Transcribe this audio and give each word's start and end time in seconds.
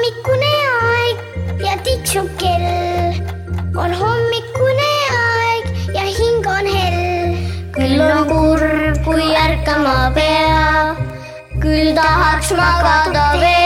hommikune 0.00 0.52
aeg 0.82 1.16
ja 1.60 1.72
tiksub 1.84 2.28
kell. 2.40 3.12
on 3.76 3.92
hommikune 4.02 4.92
aeg 5.16 5.66
ja 5.94 6.04
hing 6.18 6.46
on 6.52 6.66
hell. 6.74 7.34
küll 7.74 8.00
on 8.04 8.24
kurb, 8.30 8.96
kui 9.04 9.26
ärkama 9.42 9.96
pea, 10.16 10.96
küll 11.60 11.92
tahaks 11.98 12.50
magada 12.56 13.26
veel. 13.44 13.60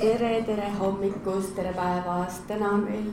tere, 0.00 0.42
tere 0.48 0.68
hommikust, 0.80 1.54
tere 1.54 1.72
päevast, 1.76 2.46
täna 2.48 2.68
on 2.78 2.84
meil 2.88 3.08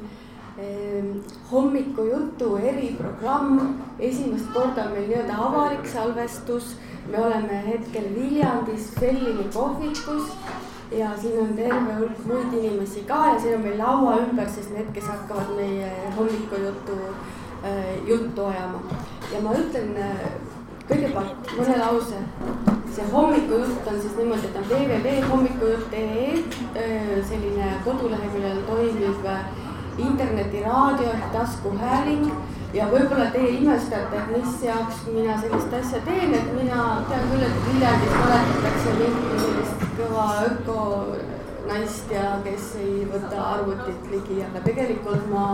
Ehm, 0.60 1.22
hommikujutu 1.52 2.58
eriprogramm, 2.58 3.60
esimest 4.00 4.50
korda 4.54 4.84
on 4.84 4.92
meil 4.92 5.08
nii-öelda 5.08 5.38
avalik 5.48 5.88
salvestus. 5.88 6.74
Me 7.08 7.18
oleme 7.18 7.64
hetkel 7.68 8.04
Viljandis 8.16 8.92
Fellini 9.00 9.46
kohvikus 9.54 10.32
ja 10.92 11.10
siin 11.22 11.40
on 11.40 11.54
terve 11.56 11.94
hulk 12.00 12.26
muid 12.26 12.54
inimesi 12.54 13.04
ka 13.08 13.26
ja 13.34 13.40
siin 13.40 13.56
on 13.56 13.62
meil 13.62 13.78
laua 13.80 14.18
ümber 14.26 14.50
siis 14.50 14.70
need, 14.70 14.92
kes 14.94 15.08
hakkavad 15.08 15.56
meie 15.56 15.92
hommikujutu 16.18 16.98
äh, 17.64 18.08
juttu 18.08 18.46
ajama. 18.46 18.82
ja 19.34 19.42
ma 19.42 19.56
ütlen 19.56 19.96
äh, 19.98 20.26
kõigepealt 20.90 21.54
mõne 21.58 21.78
lause. 21.80 22.22
see 22.92 23.06
hommikujutt 23.12 23.88
on 23.88 24.02
siis 24.02 24.16
niimoodi, 24.18 24.48
et 24.50 24.56
on 24.60 24.66
www.hommikujutt.ee 24.70 26.32
äh, 26.36 27.12
selline 27.30 27.74
koduleheküljel 27.86 28.64
toimiv 28.68 29.26
internetiraadio 29.98 31.08
ehk 31.14 31.32
taskuhääling 31.34 32.32
ja 32.74 32.88
võib-olla 32.92 33.28
teie 33.34 33.52
imestate, 33.60 34.18
et 34.18 34.32
mis 34.32 34.64
jaoks 34.64 35.04
mina 35.12 35.36
sellist 35.42 35.74
asja 35.76 36.00
teen, 36.08 36.34
et 36.38 36.50
mina 36.56 36.84
tean 37.10 37.28
küll, 37.32 37.44
et 37.48 37.62
Viljandis 37.68 38.16
mäletatakse 38.16 38.96
mingi 39.00 39.40
sellist 39.44 39.86
kõva 39.98 40.26
ökonaist 40.48 42.14
ja 42.16 42.28
kes 42.46 42.74
ei 42.80 43.06
võta 43.12 43.46
arvutit 43.58 44.10
ligi, 44.14 44.40
aga 44.46 44.64
tegelikult 44.68 45.26
ma 45.34 45.46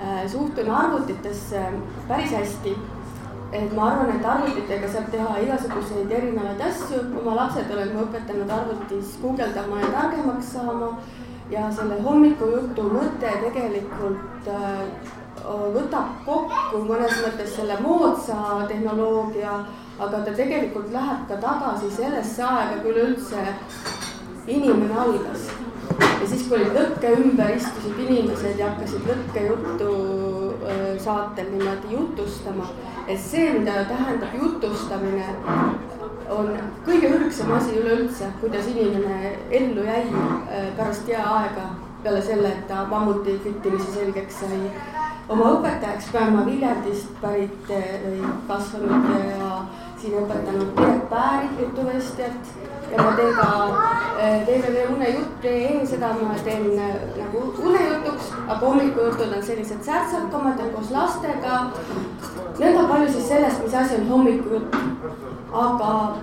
äh, 0.00 0.22
suhtun 0.32 0.70
arvutitesse 0.82 1.64
päris 2.08 2.32
hästi. 2.32 2.76
et 3.54 3.74
ma 3.76 3.84
arvan, 3.86 4.08
et 4.16 4.24
arvutitega 4.26 4.88
saab 4.90 5.10
teha 5.12 5.34
igasuguseid 5.44 6.10
erinevaid 6.10 6.62
asju, 6.68 7.02
oma 7.20 7.36
lapsed 7.36 7.68
olen 7.70 7.92
ma 7.94 8.06
õpetanud 8.08 8.50
arvutis 8.50 9.12
guugeldama 9.22 9.82
ja 9.82 9.92
targemaks 9.92 10.48
saama. 10.56 10.88
Ja 11.50 11.68
selle 11.70 11.98
hommikujutu 12.02 12.82
mõte 12.88 13.30
tegelikult 13.42 14.48
äh, 14.48 15.20
võtab 15.44 16.20
kokku 16.24 16.84
mõnes 16.88 17.18
mõttes 17.20 17.56
selle 17.56 17.76
moodsa 17.84 18.64
tehnoloogia, 18.68 19.58
aga 19.98 20.22
ta 20.24 20.32
tegelikult 20.32 20.92
läheb 20.92 21.26
ka 21.28 21.36
tagasi 21.42 21.90
sellesse 21.92 22.42
aega, 22.42 22.80
kui 22.82 22.94
üleüldse 22.94 23.44
inimene 24.46 24.94
algas. 24.98 25.50
ja 26.00 26.26
siis, 26.28 26.46
kui 26.48 26.56
olid 26.56 26.72
lõkke 26.76 27.12
ümber, 27.18 27.52
istusid 27.56 28.00
inimesed 28.06 28.58
ja 28.58 28.70
hakkasid 28.72 29.06
lõkkejuttu 29.10 29.90
äh, 30.64 30.82
saatel 31.04 31.50
niimoodi 31.52 31.92
jutustama. 31.92 32.68
et 33.06 33.20
see, 33.20 33.52
mida 33.58 33.84
tähendab 33.88 34.34
jutustamine, 34.40 35.26
on 36.32 36.52
kõige 36.86 37.10
ürgsam 37.18 37.52
asi 37.52 37.76
üleüldse, 37.78 38.32
kuidas 38.40 38.66
inimene 38.72 39.36
ellu 39.50 39.84
jäi 39.84 40.04
äh, 40.08 40.70
pärast 40.76 41.08
jääaega, 41.08 41.68
peale 42.02 42.22
selle, 42.22 42.48
et 42.48 42.68
ta 42.68 42.84
mammuti 42.90 43.38
küttimise 43.44 43.92
selgeks 43.92 44.40
sai. 44.40 45.03
Oma 45.28 45.50
õpetajaks 45.56 46.10
pean 46.12 46.34
ma 46.36 46.44
Viljandist 46.46 47.10
pärit 47.22 47.72
äh, 47.72 47.88
või 48.04 48.34
kasvanud 48.48 49.08
ja 49.14 49.50
siin 50.00 50.18
õpetanud 50.20 50.74
Piret 50.76 51.06
Päärit, 51.10 51.60
jutuvestjat 51.60 52.52
ja 52.92 53.02
ma 53.02 53.14
teen 53.16 53.32
ka 53.38 53.48
www.unejutt.ee, 54.48 55.54
äh, 55.78 55.86
seda 55.88 56.12
ma 56.20 56.36
teen 56.44 56.68
nagu 56.76 57.44
unejutuks, 57.64 58.34
aga 58.46 58.60
hommikujutud 58.66 59.32
on 59.32 59.42
sellised 59.42 59.82
särtsakamad 59.86 60.60
ja 60.60 60.68
koos 60.74 60.92
lastega. 60.94 61.62
nõnda 62.58 62.88
palju 62.88 63.08
siis 63.12 63.28
sellest, 63.28 63.64
mis 63.64 63.74
asi 63.74 63.96
on 64.02 64.08
hommikujutt 64.08 64.76
aga 65.54 66.16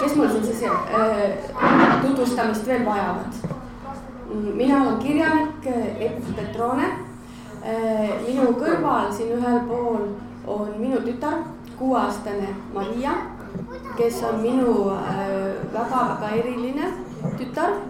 kes 0.00 0.16
mul 0.16 0.28
siin 0.28 0.44
siis 0.44 0.62
äh, 0.62 2.02
tutvustamist 2.02 2.66
veel 2.66 2.86
vajavad? 2.86 3.32
mina 4.54 4.82
olen 4.82 4.98
kirjanik 4.98 5.66
Epp 6.00 6.36
Petrone. 6.36 7.09
Minu 7.60 8.52
kõrval 8.56 9.10
siin 9.12 9.34
ühel 9.36 9.60
pool 9.68 10.06
on 10.46 10.72
minu 10.80 11.00
tütar, 11.04 11.42
kuueaastane 11.78 12.54
Maria, 12.74 13.12
kes 13.96 14.22
on 14.24 14.40
minu 14.42 14.74
väga-väga 15.72 16.26
äh, 16.26 16.38
eriline 16.38 16.92
tütar. 17.38 17.80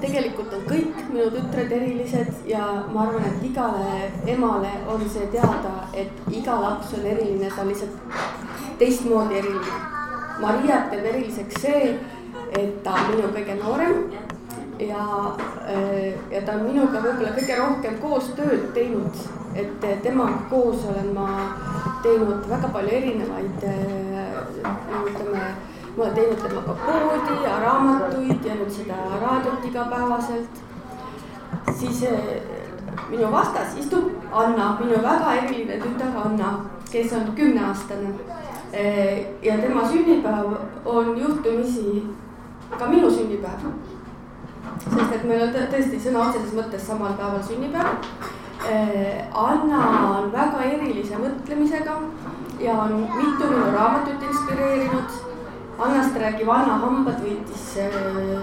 Tegelikult 0.00 0.52
on 0.54 0.62
kõik 0.66 0.98
minu 1.10 1.26
tütred 1.34 1.72
erilised 1.74 2.46
ja 2.48 2.64
ma 2.94 3.02
arvan, 3.06 3.26
et 3.28 3.42
igale 3.46 4.10
emale 4.30 4.70
on 4.90 5.02
see 5.10 5.26
teada, 5.34 5.72
et 5.92 6.30
iga 6.30 6.54
laps 6.62 6.94
on 6.96 7.06
eriline, 7.06 7.50
ta 7.50 7.62
on 7.62 7.72
lihtsalt 7.72 8.78
teistmoodi 8.78 9.40
eriline. 9.42 9.80
Mariat 10.42 10.88
teeb 10.90 11.08
eriliseks 11.12 11.60
see, 11.66 11.96
et 12.58 12.78
ta 12.86 12.94
on 12.94 13.10
minu 13.16 13.34
kõige 13.34 13.58
noorem 13.58 13.98
ja, 14.88 15.36
äh, 15.68 16.14
ja 16.30 16.42
ta 16.46 16.52
on 16.52 16.66
minuga 16.66 17.00
võib-olla 17.02 17.32
kõige 17.36 17.58
rohkem 17.58 17.98
koostööd 18.02 18.70
teinud, 18.74 19.20
et 19.58 19.84
temaga 20.04 20.38
koos 20.50 20.86
olen 20.88 21.12
ma 21.16 21.28
teinud 22.02 22.48
väga 22.50 22.70
palju 22.72 22.96
erinevaid, 22.98 23.66
äh, 23.68 24.32
ütleme, 25.10 25.44
ma 25.96 26.04
olen 26.04 26.16
teinud 26.18 26.42
temaga 26.46 26.76
poodi 26.86 27.38
ja 27.44 27.58
raamatuid 27.66 28.48
ja 28.48 28.58
nüüd 28.58 28.74
seda 28.74 28.98
raadiot 29.22 29.70
igapäevaselt. 29.70 30.62
siis 31.78 32.02
äh, 32.02 32.18
minu 33.10 33.30
vastas 33.32 33.76
istub 33.78 34.10
Anna, 34.32 34.76
minu 34.80 35.02
väga 35.02 35.34
eriline 35.42 35.78
tütar 35.80 36.16
Anna, 36.24 36.54
kes 36.92 37.12
on 37.12 37.32
kümneaastane 37.36 38.14
ja 39.42 39.56
tema 39.60 39.88
sünnipäev 39.88 40.54
on 40.84 41.18
juhtumisi 41.20 42.02
ka 42.78 42.86
minu 42.86 43.10
sünnipäev. 43.10 43.91
Sest 44.84 45.16
et 45.16 45.24
meil 45.24 45.42
on 45.46 45.52
tõesti 45.56 46.00
sõna 46.04 46.28
otseses 46.28 46.54
mõttes 46.58 46.86
samal 46.86 47.16
päeval 47.18 47.42
sünnipäev. 47.48 48.06
Eh, 48.70 49.24
Anna 49.34 49.82
on 50.18 50.30
väga 50.32 50.62
erilise 50.68 51.18
mõtlemisega 51.18 51.98
ja 52.62 52.78
on 52.84 53.00
mitu 53.10 53.48
minu 53.50 53.70
raamatut 53.74 54.22
inspireerinud 54.28 55.20
Annast 55.82 56.16
räägib 56.20 56.50
Anna 56.52 56.76
Hambad 56.78 57.22
võitis 57.24 57.62
äh, 57.80 58.42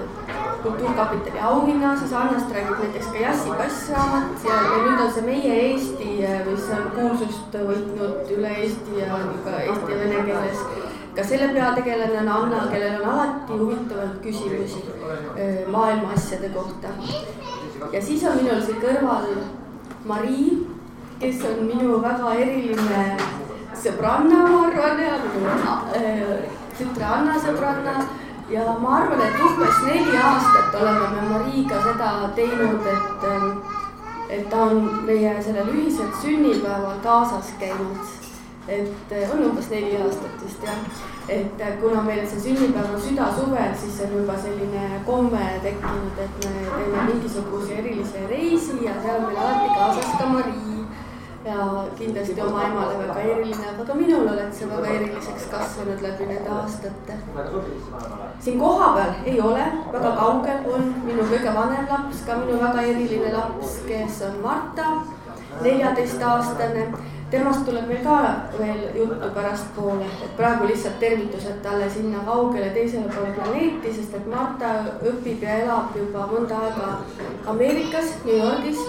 Kultuurkapitali 0.63 1.39
auhinna, 1.39 1.93
siis 1.99 2.13
Annast 2.17 2.49
räägib 2.51 2.81
näiteks 2.81 3.11
ka 3.13 3.21
Jassi 3.21 3.53
kassraamat 3.59 4.47
ja, 4.47 4.57
ja 4.65 4.79
nüüd 4.83 5.03
on 5.05 5.11
see 5.13 5.25
Meie 5.27 5.59
Eesti, 5.69 6.09
äh, 6.25 6.41
mis 6.47 6.65
on 6.75 6.89
kuulsust 6.97 7.55
võitnud 7.69 8.33
üle 8.35 8.55
Eesti 8.63 8.97
ja 8.99 9.21
ka 9.45 9.55
eesti 9.61 9.93
ja 9.93 9.99
vene 10.01 10.23
keeles. 10.25 10.65
Ka 11.15 11.23
selle 11.23 11.49
peategelane 11.53 12.19
on 12.21 12.29
Anna, 12.29 12.67
kellel 12.71 13.01
on 13.01 13.09
alati 13.09 13.59
huvitavaid 13.61 14.19
küsimusi 14.23 14.83
maailma 15.67 16.13
asjade 16.13 16.49
kohta. 16.49 16.87
ja 17.91 18.01
siis 18.01 18.23
on 18.23 18.37
minul 18.37 18.61
siin 18.61 18.81
kõrval 18.81 19.27
Marii, 20.05 20.67
kes 21.19 21.43
on 21.45 21.65
minu 21.67 22.01
väga 22.01 22.33
eriline 22.33 23.17
sõbranna, 23.75 24.47
ma 24.47 24.63
arvan, 24.67 25.03
ja 25.03 25.19
minu 25.25 26.39
tütre 26.77 27.05
Anna 27.05 27.35
sõbranna 27.39 27.99
ja 28.49 28.77
ma 28.81 28.95
arvan, 28.97 29.21
et 29.21 29.41
umbes 29.45 29.81
neli 29.85 30.17
aastat 30.17 30.75
oleme 30.81 31.09
me 31.15 31.25
Mariga 31.29 31.81
seda 31.83 32.13
teinud, 32.35 32.87
et, 32.93 33.27
et 34.37 34.47
ta 34.49 34.63
on 34.69 34.87
meie 35.05 35.35
sellel 35.43 35.69
ühisel 35.75 36.09
sünnipäeval 36.21 36.97
kaasas 37.03 37.53
käinud. 37.59 38.18
Et 38.69 39.11
äh, 39.11 39.31
on 39.33 39.43
umbes 39.49 39.69
neli 39.69 39.97
aastat 39.97 40.41
vist 40.45 40.63
jah, 40.63 40.81
et 41.27 41.61
äh, 41.61 41.77
kuna 41.81 42.03
meil 42.05 42.25
see 42.29 42.41
sünnipäev 42.45 42.93
on 42.93 43.01
südasuvel, 43.01 43.75
siis 43.81 44.01
on 44.05 44.17
juba 44.19 44.37
selline 44.43 45.03
komme 45.05 45.45
tekkinud, 45.63 46.23
et 46.25 46.45
me 46.45 46.65
teeme 46.75 47.05
mingisuguse 47.13 47.79
erilise 47.81 48.25
reisi 48.29 48.77
ja 48.85 48.93
seal 49.01 49.23
on 49.23 49.29
meil 49.31 49.41
alati 49.45 49.71
kaasas 49.73 50.17
ka 50.19 50.29
Marii 50.33 50.69
ja 51.45 51.83
kindlasti 51.97 52.41
oma 52.41 52.63
emale 52.67 52.97
väga 52.99 53.19
eriline, 53.19 53.67
aga 53.73 53.85
ka 53.89 53.93
minul 53.97 54.27
oled 54.27 54.53
sa 54.53 54.69
väga 54.69 54.95
eriliseks 54.99 55.45
kasvanud 55.51 56.01
läbi 56.05 56.25
nende 56.29 56.49
aastate. 56.61 57.17
siin 58.39 58.59
kohapeal 58.59 59.13
ei 59.25 59.41
ole, 59.41 59.67
väga 59.93 60.15
kaugel 60.19 60.73
on 60.73 60.91
minu 61.05 61.29
kõige 61.31 61.55
vanem 61.55 61.87
laps, 61.89 62.25
ka 62.25 62.37
minu 62.43 62.59
väga 62.61 62.81
eriline 62.93 63.31
laps, 63.33 63.79
kes 63.87 64.21
on 64.29 64.41
Marta, 64.43 64.91
neljateistaastane 65.61 66.91
temast 67.31 67.65
tuleb 67.65 67.87
meil 67.87 68.01
ka 68.03 68.15
veel 68.57 68.79
juttu 68.95 69.29
pärastpoole, 69.33 70.05
et 70.25 70.31
praegu 70.37 70.67
lihtsalt 70.69 70.99
tervitused 70.99 71.59
talle 71.63 71.89
sinna 71.89 72.23
kaugele 72.25 72.69
teisele 72.73 73.11
poole 73.13 73.33
planeeti, 73.35 73.93
sest 73.93 74.15
et 74.17 74.27
Marta 74.33 74.71
õpib 75.11 75.45
ja 75.45 75.59
elab 75.63 75.97
juba 75.97 76.25
mõnda 76.31 76.61
aega 76.65 76.89
Ameerikas, 77.53 78.15
New 78.25 78.37
Yorgis. 78.37 78.81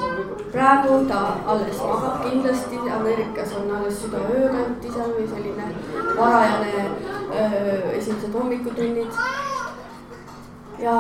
praegu 0.53 1.05
ta 1.09 1.21
alles 1.47 1.83
magab 1.85 2.25
kindlasti, 2.25 2.81
Ameerikas 2.99 3.55
on 3.61 3.71
alles 3.77 4.03
südaöökanti 4.03 4.93
seal 4.95 5.13
või 5.19 5.29
selline 5.29 5.69
varajane 6.17 6.73
öö, 6.81 7.93
esimesed 7.93 8.33
hommikutunnid. 8.35 9.13
ja 10.79 10.95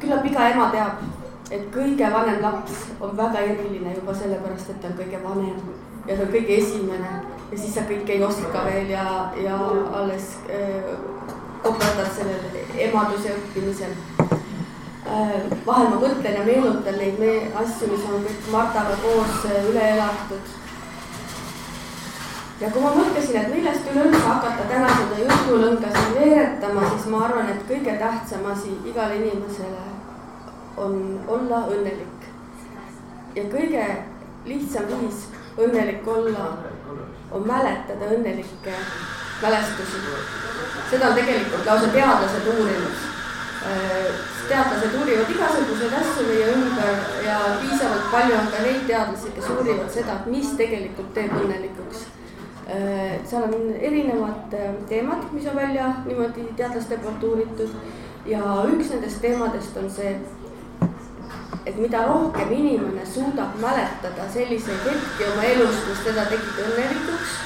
küllap 0.00 0.24
iga 0.24 0.48
ema 0.50 0.70
teab, 0.72 1.08
et 1.50 1.68
kõige 1.74 2.12
vanem 2.12 2.40
laps 2.42 2.86
on 3.00 3.16
väga 3.16 3.38
eriline 3.52 3.94
juba 3.94 4.14
sellepärast, 4.14 4.70
et 4.70 4.80
ta 4.80 4.88
on 4.88 4.96
kõige 5.02 5.20
vanem 5.24 5.92
ja 6.06 6.16
ta 6.16 6.22
on 6.22 6.32
kõige 6.32 6.58
esimene 6.58 7.12
ja 7.50 7.58
siis 7.58 7.74
sa 7.74 7.86
kõike 7.88 8.16
ei 8.16 8.24
oska 8.24 8.64
veel 8.66 8.90
ja, 8.92 9.06
ja 9.40 9.58
alles 10.00 10.34
äh, 10.50 10.90
koperdad 11.62 12.10
sellel 12.16 12.58
emaduse 12.88 13.36
õppimisel 13.38 13.94
äh,. 14.24 15.38
vahel 15.66 15.88
ma 15.92 16.02
mõtlen 16.02 16.36
ja 16.40 16.44
meenutan 16.44 17.00
neid 17.00 17.18
me 17.22 17.32
asju, 17.62 17.88
mis 17.92 18.04
on 18.10 18.26
kõik 18.26 18.52
Martaga 18.52 18.98
koos 19.04 19.48
äh, 19.48 19.64
üle 19.70 19.88
elatud 19.94 20.52
ja 22.60 22.70
kui 22.70 22.82
ma 22.84 22.92
mõtlesin, 22.94 23.38
et 23.40 23.52
millest 23.52 23.88
üleüldse 23.92 24.22
hakata 24.24 24.68
täna 24.70 24.90
seda 24.94 25.22
jutulõnga 25.24 25.90
siin 25.94 26.12
veeretama, 26.18 26.88
siis 26.92 27.08
ma 27.12 27.24
arvan, 27.26 27.50
et 27.50 27.64
kõige 27.68 27.96
tähtsam 28.00 28.46
asi 28.52 28.76
igale 28.86 29.18
inimesele 29.18 29.86
on 30.76 31.00
olla 31.28 31.64
õnnelik. 31.70 32.28
ja 33.34 33.42
kõige 33.50 33.86
lihtsam 34.46 34.86
viis 34.90 35.24
õnnelik 35.58 36.06
olla 36.08 36.46
on 37.30 37.46
mäletada 37.46 38.10
õnnelikke 38.16 38.76
mälestusi. 39.42 40.02
seda 40.90 41.08
on 41.08 41.14
tegelikult 41.14 41.66
lausa 41.66 41.88
teadlased 41.88 42.46
uurinud. 42.46 43.04
teadlased 44.48 44.98
uurivad 45.00 45.30
igasuguseid 45.30 45.94
asju 46.00 46.26
meie 46.28 46.50
ümber 46.56 46.98
ja 47.26 47.38
piisavalt 47.60 48.10
palju 48.10 48.34
on 48.40 48.50
ka 48.52 48.66
neid 48.66 48.84
teadlasi, 48.86 49.32
kes 49.36 49.48
uurivad 49.56 49.90
seda, 49.90 50.20
mis 50.26 50.52
tegelikult 50.58 51.14
teeb 51.14 51.32
õnnelikuks 51.38 52.04
Äh, 52.66 53.20
seal 53.24 53.42
on 53.42 53.74
erinevad 53.80 54.54
äh, 54.54 54.74
teemad, 54.88 55.32
mis 55.32 55.46
on 55.46 55.56
välja 55.56 55.94
niimoodi 56.06 56.46
teadlaste 56.56 56.96
poolt 56.96 57.22
uuritud 57.22 57.74
ja 58.26 58.40
üks 58.72 58.88
nendest 58.88 59.20
teemadest 59.20 59.76
on 59.76 59.90
see, 59.92 60.14
et 60.14 60.43
mida 61.76 62.04
rohkem 62.06 62.52
inimene 62.52 63.06
suudab 63.06 63.56
mäletada 63.62 64.28
selliseid 64.32 64.86
hetki 64.88 65.26
oma 65.32 65.44
elus, 65.52 65.80
mis 65.88 66.04
teda 66.06 66.26
tegid 66.30 66.60
õnnelikuks, 66.66 67.38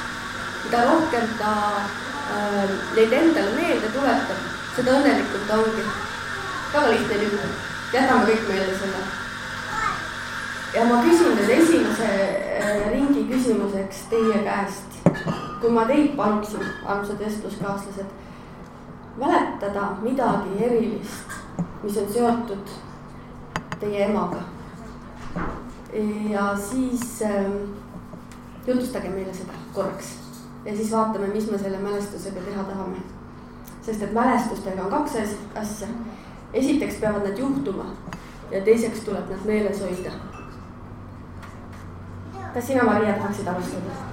mida 0.64 0.82
rohkem 0.90 1.31
ta 1.38 1.52
äh, 1.84 2.75
neid 2.96 3.14
endale 3.20 3.55
meelde 3.56 3.93
tuletab, 3.94 4.44
seda 4.76 4.99
õnnelikum 4.99 5.46
ta 5.49 5.62
ongi. 5.62 5.87
väga 6.72 6.88
lihtne 6.93 7.22
jutt, 7.22 7.62
jätame 7.93 8.26
kõik 8.28 8.49
meelde 8.49 8.75
selle. 8.82 9.05
ja 10.75 10.84
ma 10.84 11.02
küsin 11.06 11.37
nüüd 11.38 11.54
esimese 11.61 12.12
äh, 12.61 12.90
ringi 12.93 13.25
küsimuseks 13.31 14.06
teie 14.11 14.43
käest 14.44 14.88
kui 15.61 15.70
ma 15.70 15.84
teid 15.87 16.14
paluksin, 16.16 16.62
armsad 16.87 17.19
vestluskaaslased, 17.19 18.11
mäletada 19.19 19.90
midagi 20.02 20.64
erilist, 20.64 21.38
mis 21.82 21.96
on 21.99 22.12
seotud 22.12 22.75
teie 23.80 24.04
emaga. 24.04 24.42
ja 26.30 26.56
siis 26.70 27.22
äh, 27.22 27.44
jutustage 28.66 29.08
meile 29.08 29.34
seda 29.34 29.52
korraks 29.75 30.19
ja 30.64 30.76
siis 30.76 30.92
vaatame, 30.92 31.26
mis 31.26 31.50
me 31.50 31.58
selle 31.58 31.78
mälestusega 31.78 32.40
teha 32.40 32.64
tahame. 32.64 32.96
sest 33.82 34.02
et 34.02 34.12
mälestustega 34.12 34.82
on 34.82 34.90
kaks 34.90 35.12
asja. 35.54 35.88
esiteks 36.52 36.94
peavad 36.94 37.28
nad 37.28 37.38
juhtuma 37.38 37.84
ja 38.50 38.60
teiseks 38.60 39.00
tuleb 39.00 39.30
nad 39.30 39.44
meeles 39.44 39.80
hoida. 39.80 40.10
kas 42.54 42.66
sina, 42.66 42.84
Maria, 42.84 43.12
tahaksid 43.12 43.46
alustada? 43.46 44.08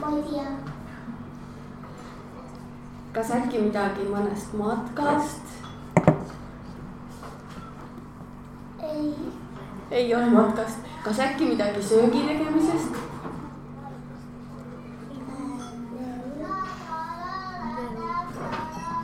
ma 0.00 0.16
ei 0.16 0.22
tea. 0.22 0.73
Kas 3.14 3.30
äkki 3.30 3.60
midagi 3.62 4.04
mõnest 4.10 4.54
matkast? 4.58 5.50
ei. 8.82 9.12
ei 9.90 10.14
ole 10.14 10.30
matkast, 10.32 10.88
kas 11.04 11.20
äkki 11.22 11.46
midagi 11.52 11.82
söögi 11.82 12.24
tegemisest? 12.26 12.96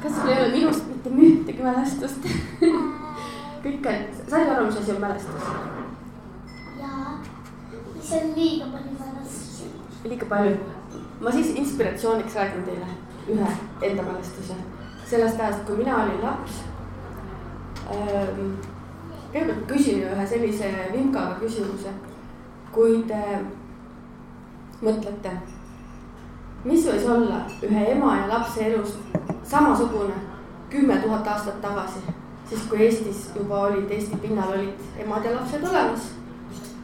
kas 0.02 0.16
sul 0.16 0.32
ei 0.32 0.40
ole 0.40 0.48
minust 0.56 0.88
mitte 0.88 1.12
ühtegi 1.26 1.62
mälestust 1.62 2.26
kõik 3.62 3.86
on, 3.92 4.00
said 4.24 4.50
aru, 4.50 4.64
mis 4.66 4.80
asi 4.80 4.96
on 4.96 5.04
mälestus? 5.04 5.52
jaa, 6.80 7.14
see 8.08 8.24
on 8.24 8.34
liiga 8.40 8.72
palju 8.74 8.96
mälestusi. 9.04 9.70
liiga 10.08 10.30
palju 10.34 10.58
ma 11.20 11.36
siis 11.38 11.54
inspiratsiooniks 11.62 12.40
räägin 12.40 12.66
teile 12.66 12.90
ühe 13.32 13.56
enda 13.82 14.02
mälestuse 14.02 14.58
sellest 15.10 15.40
ajast, 15.40 15.64
kui 15.66 15.76
mina 15.76 15.96
olin 16.02 16.22
laps 16.22 16.60
ähm,. 17.90 18.52
kõigepealt 19.32 19.66
küsin 19.70 20.04
ühe 20.06 20.26
sellise 20.26 20.70
vimkaga 20.92 21.38
küsimuse. 21.40 21.92
kui 22.72 23.02
te 23.08 23.22
mõtlete, 24.82 25.32
mis 26.64 26.86
võis 26.86 27.06
olla 27.14 27.40
ühe 27.66 27.86
ema 27.96 28.12
ja 28.20 28.28
lapse 28.30 28.62
elus 28.66 28.94
samasugune 29.42 30.14
kümme 30.70 31.00
tuhat 31.02 31.26
aastat 31.26 31.58
tagasi, 31.62 32.04
siis 32.48 32.62
kui 32.70 32.84
Eestis 32.86 33.24
juba 33.34 33.64
olid, 33.66 33.90
Eesti 33.90 34.16
pinnal 34.22 34.54
olid 34.54 35.02
emad 35.02 35.26
ja 35.26 35.34
lapsed 35.34 35.66
olemas. 35.70 36.12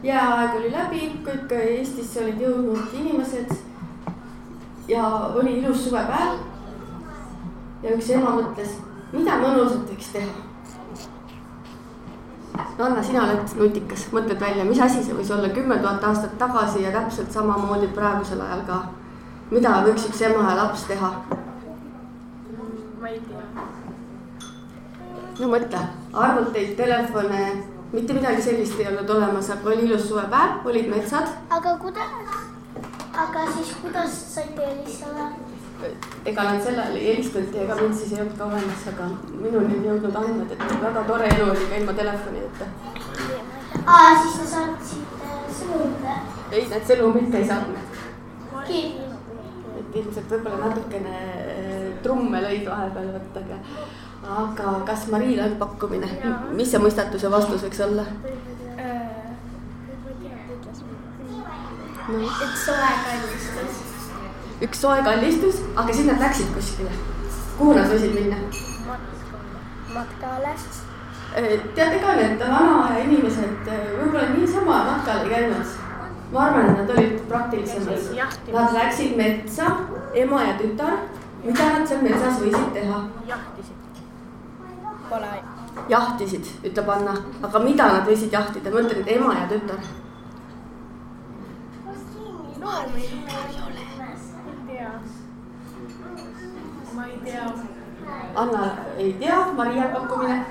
jääaeg 0.03 0.59
oli 0.59 0.71
läbi, 0.71 1.11
kõik 1.23 1.55
Eestisse 1.61 2.25
olid 2.25 2.41
jõudnud 2.41 2.93
inimesed 2.93 3.55
ja 4.87 5.31
oli 5.35 5.59
ilus 5.59 5.83
suvepäev. 5.85 6.39
ja 7.83 7.95
üks 7.95 8.09
ema 8.09 8.33
mõtles, 8.39 8.77
mida 9.11 9.37
mõnusat 9.41 9.89
võiks 9.91 10.11
teha. 10.13 10.31
no 12.77 12.85
Anna, 12.85 13.03
sina 13.03 13.23
oled 13.23 13.57
nutikas, 13.59 14.07
mõtled 14.11 14.39
välja, 14.39 14.65
mis 14.65 14.81
asi 14.81 15.03
see 15.03 15.17
võis 15.17 15.31
olla 15.33 15.49
kümme 15.49 15.77
tuhat 15.83 16.03
aastat 16.03 16.37
tagasi 16.37 16.83
ja 16.83 16.91
täpselt 16.95 17.31
samamoodi 17.31 17.91
praegusel 17.93 18.41
ajal 18.41 18.63
ka. 18.69 18.81
mida 19.51 19.81
võiks 19.85 20.07
üks 20.09 20.21
ema 20.29 20.49
ja 20.49 20.57
laps 20.63 20.87
teha? 20.89 21.13
ma 23.01 23.09
ei 23.09 23.21
tea. 23.27 23.67
no 25.39 25.51
mõtle, 25.53 25.85
arvuteid, 26.13 26.75
telefone, 26.79 27.45
mitte 27.93 28.13
midagi 28.13 28.41
sellist 28.41 28.79
ei 28.79 28.87
olnud 28.87 29.15
olemas, 29.19 29.51
aga 29.51 29.69
oli 29.75 29.85
ilus 29.91 30.09
suvepäev, 30.09 30.65
olid 30.65 30.89
metsad. 30.95 31.35
aga 31.49 31.77
kuidas? 31.83 32.36
Aga 33.23 33.51
siis 33.53 33.75
kuidas 33.81 34.17
saite 34.33 34.65
helistada? 34.65 35.29
ega 36.25 36.43
nad 36.43 36.63
sel 36.63 36.79
ajal 36.81 36.95
ei 36.97 37.07
helistanud 37.11 37.55
ega 37.63 37.75
mind 37.81 37.97
siis 37.97 38.13
ei 38.13 38.21
olnud 38.21 38.37
ka 38.37 38.45
olemas, 38.45 38.85
aga 38.91 39.09
minuni 39.41 39.77
on 39.77 39.85
jõudnud 39.89 40.17
andmed, 40.21 40.53
et 40.55 40.81
väga 40.83 41.03
tore 41.09 41.27
elu 41.35 41.49
oli 41.51 41.67
ka 41.69 41.81
ilma 41.81 41.93
telefonita. 41.99 42.69
aa, 43.85 44.15
siis 44.23 44.39
te 44.39 44.47
saatsite 44.53 45.35
sõnumit? 45.59 46.09
ei, 46.51 46.65
need 46.73 46.89
sõnumit 46.91 47.37
ei 47.39 47.47
saatnud. 47.51 48.01
kirju? 48.67 49.11
et 49.77 50.01
ilmselt 50.01 50.33
võib-olla 50.33 50.63
natukene 50.65 51.15
äh, 51.21 51.87
trumme 52.03 52.41
lõid 52.43 52.65
vahepeal 52.69 53.13
võtta, 53.15 53.45
aga, 53.45 53.61
aga 54.41 54.75
kas 54.91 55.07
Mariil 55.13 55.43
on 55.45 55.57
pakkumine, 55.61 56.09
mis 56.57 56.73
see 56.73 56.81
mõistatuse 56.81 57.31
vastus 57.33 57.65
võiks 57.67 57.85
olla? 57.85 58.05
No.. 62.07 62.19
üks 62.23 62.65
soe 62.65 62.91
kallistus. 63.05 63.79
üks 64.67 64.81
soe 64.81 65.01
kallistus, 65.03 65.63
aga 65.75 65.93
siis 65.93 66.07
nad 66.09 66.21
läksid 66.23 66.53
kuskile. 66.55 66.93
kuhu 67.57 67.73
nad 67.77 67.91
võisid 67.91 68.15
minna? 68.15 68.39
matkale. 69.93 70.53
Äh, 71.37 71.51
teate 71.75 71.99
ka, 72.03 72.15
need 72.15 72.39
vanaaja 72.39 73.03
inimesed 73.03 73.67
äh, 73.73 73.83
võib-olla 73.97 74.29
niisama 74.35 74.79
matkal 74.91 75.25
ei 75.25 75.33
käinud. 75.33 75.75
ma 76.31 76.45
arvan, 76.45 76.69
et 76.69 76.81
nad 76.81 76.89
olid 76.95 77.19
praktilisemad. 77.27 78.07
Nad 78.53 78.73
läksid 78.75 79.15
metsa, 79.19 79.71
ema 80.13 80.41
ja 80.43 80.57
tütar. 80.61 80.97
mida 81.43 81.69
nad 81.73 81.87
seal 81.87 82.01
metsas 82.03 82.41
võisid 82.43 82.73
teha? 82.73 83.03
jahtisid. 83.27 84.01
Pole. 85.09 85.37
jahtisid, 85.89 86.49
ütleb 86.67 86.89
Anna, 86.91 87.13
aga 87.47 87.59
mida 87.63 87.93
nad 87.93 88.09
võisid 88.09 88.33
jahtida, 88.33 88.71
ma 88.71 88.83
ütlen, 88.83 89.03
et 89.03 89.15
ema 89.15 89.35
ja 89.37 89.47
tütar 89.51 89.83
noori 92.67 93.01
ei 93.01 93.61
ole. 93.67 93.83
ei 94.47 94.67
tea. 94.67 94.91
ma 96.95 97.05
ei 97.05 97.19
tea. 97.23 97.53
Anna 98.35 98.75
ei 98.97 99.13
tea, 99.19 99.51
Maria 99.55 99.83
pakkumine. 99.83 100.45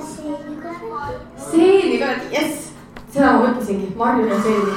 seeni 0.00 0.56
korrati. 0.62 1.24
seeni 1.50 1.98
korrati, 1.98 2.34
jess, 2.34 2.72
seda 3.12 3.32
ma 3.32 3.46
mõtlesingi, 3.46 3.94
Marju 3.96 4.28
ja 4.28 4.42
seeni, 4.42 4.76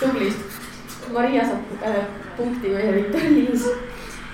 tubli. 0.00 0.32
Maria 1.14 1.46
saab 1.46 1.86
äh, 1.86 2.04
punkti 2.36 2.74
meie 2.74 2.92
viktoriinis. 2.98 3.66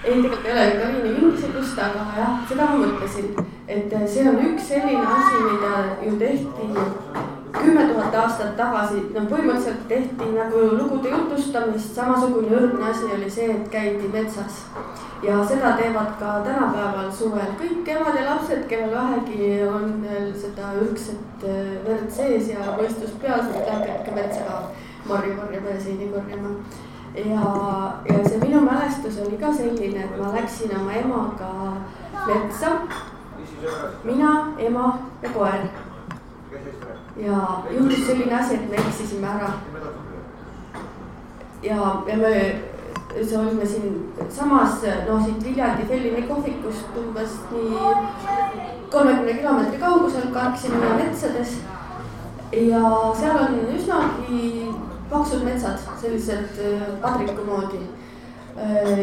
ei, 0.05 0.23
tegelikult 0.23 0.45
ei 0.45 0.53
ole 0.53 0.67
viktoriini 0.73 1.15
mingisugust, 1.21 1.79
aga 1.79 2.11
jah, 2.19 2.45
seda 2.49 2.71
ma 2.73 2.85
mõtlesin, 2.85 3.33
et 3.69 3.97
see 4.09 4.29
on 4.29 4.45
üks 4.51 4.69
selline 4.73 5.09
asi, 5.19 5.43
mida 5.51 5.73
ju 6.05 6.19
tehti 6.21 7.36
kümme 7.63 7.85
tuhat 7.93 8.15
aastat 8.15 8.57
tagasi, 8.57 9.01
no 9.15 9.25
põhimõtteliselt 9.31 9.85
tehti 9.89 10.29
nagu 10.35 10.63
lugude 10.77 11.11
jutustamist, 11.13 11.95
samasugune 11.95 12.53
ürgne 12.59 12.91
asi 12.91 13.11
oli 13.17 13.31
see, 13.31 13.49
et 13.55 13.69
käidi 13.73 14.09
metsas. 14.13 14.65
ja 15.23 15.37
seda 15.49 15.73
teevad 15.79 16.11
ka 16.21 16.33
tänapäeval 16.45 17.13
suvel 17.13 17.55
kõik 17.61 17.89
emad 17.89 18.19
ja 18.19 18.27
lapsed, 18.31 18.67
kellel 18.69 18.93
vähegi 18.95 19.63
on 19.69 20.03
veel 20.03 20.29
seda 20.37 20.75
ürgset 20.83 21.47
äh, 21.49 21.71
verd 21.87 22.11
sees 22.13 22.51
ja 22.53 22.75
mõistus 22.77 23.17
peas, 23.23 23.49
et 23.49 23.71
lähebki 23.71 24.15
metsa 24.15 24.61
marju 25.09 25.39
korjama 25.41 25.73
ja 25.73 25.81
seeni 25.81 26.11
korjama. 26.13 26.53
ja, 27.17 27.49
ja 28.11 28.29
see 28.29 28.39
minu 28.45 28.61
mälestus 28.61 29.19
oli 29.27 29.41
ka 29.41 29.53
selline, 29.55 30.05
et 30.05 30.21
ma 30.21 30.35
läksin 30.37 30.77
oma 30.81 30.93
emaga 30.93 31.53
metsa. 32.27 32.77
mina, 34.05 34.33
ema 34.59 34.99
ja 35.23 35.29
koer 35.35 35.69
ja 37.17 37.63
juhtus 37.71 38.07
selline 38.07 38.41
asi, 38.41 38.55
et 38.55 38.71
me 38.71 38.77
eksisime 38.77 39.27
ära. 39.27 39.51
ja, 41.63 42.03
ja 42.07 42.17
me, 42.17 42.33
see 43.25 43.39
olime 43.39 43.67
siinsamas, 43.67 44.83
no 45.09 45.21
siit 45.25 45.45
Viljandi 45.45 45.87
Fellini 45.89 46.23
kohvikust 46.23 46.99
umbes 47.01 47.39
nii 47.51 47.95
kolmekümne 48.91 49.35
kilomeetri 49.35 49.79
kaugusel, 49.79 50.33
karksime 50.33 50.95
metsades. 50.97 51.57
ja 52.53 52.83
seal 53.21 53.39
on 53.45 53.61
üsnagi 53.77 54.73
paksud 55.11 55.45
metsad, 55.45 55.79
sellised 56.01 56.61
äh, 56.61 56.83
padriku 57.03 57.45
moodi 57.47 57.81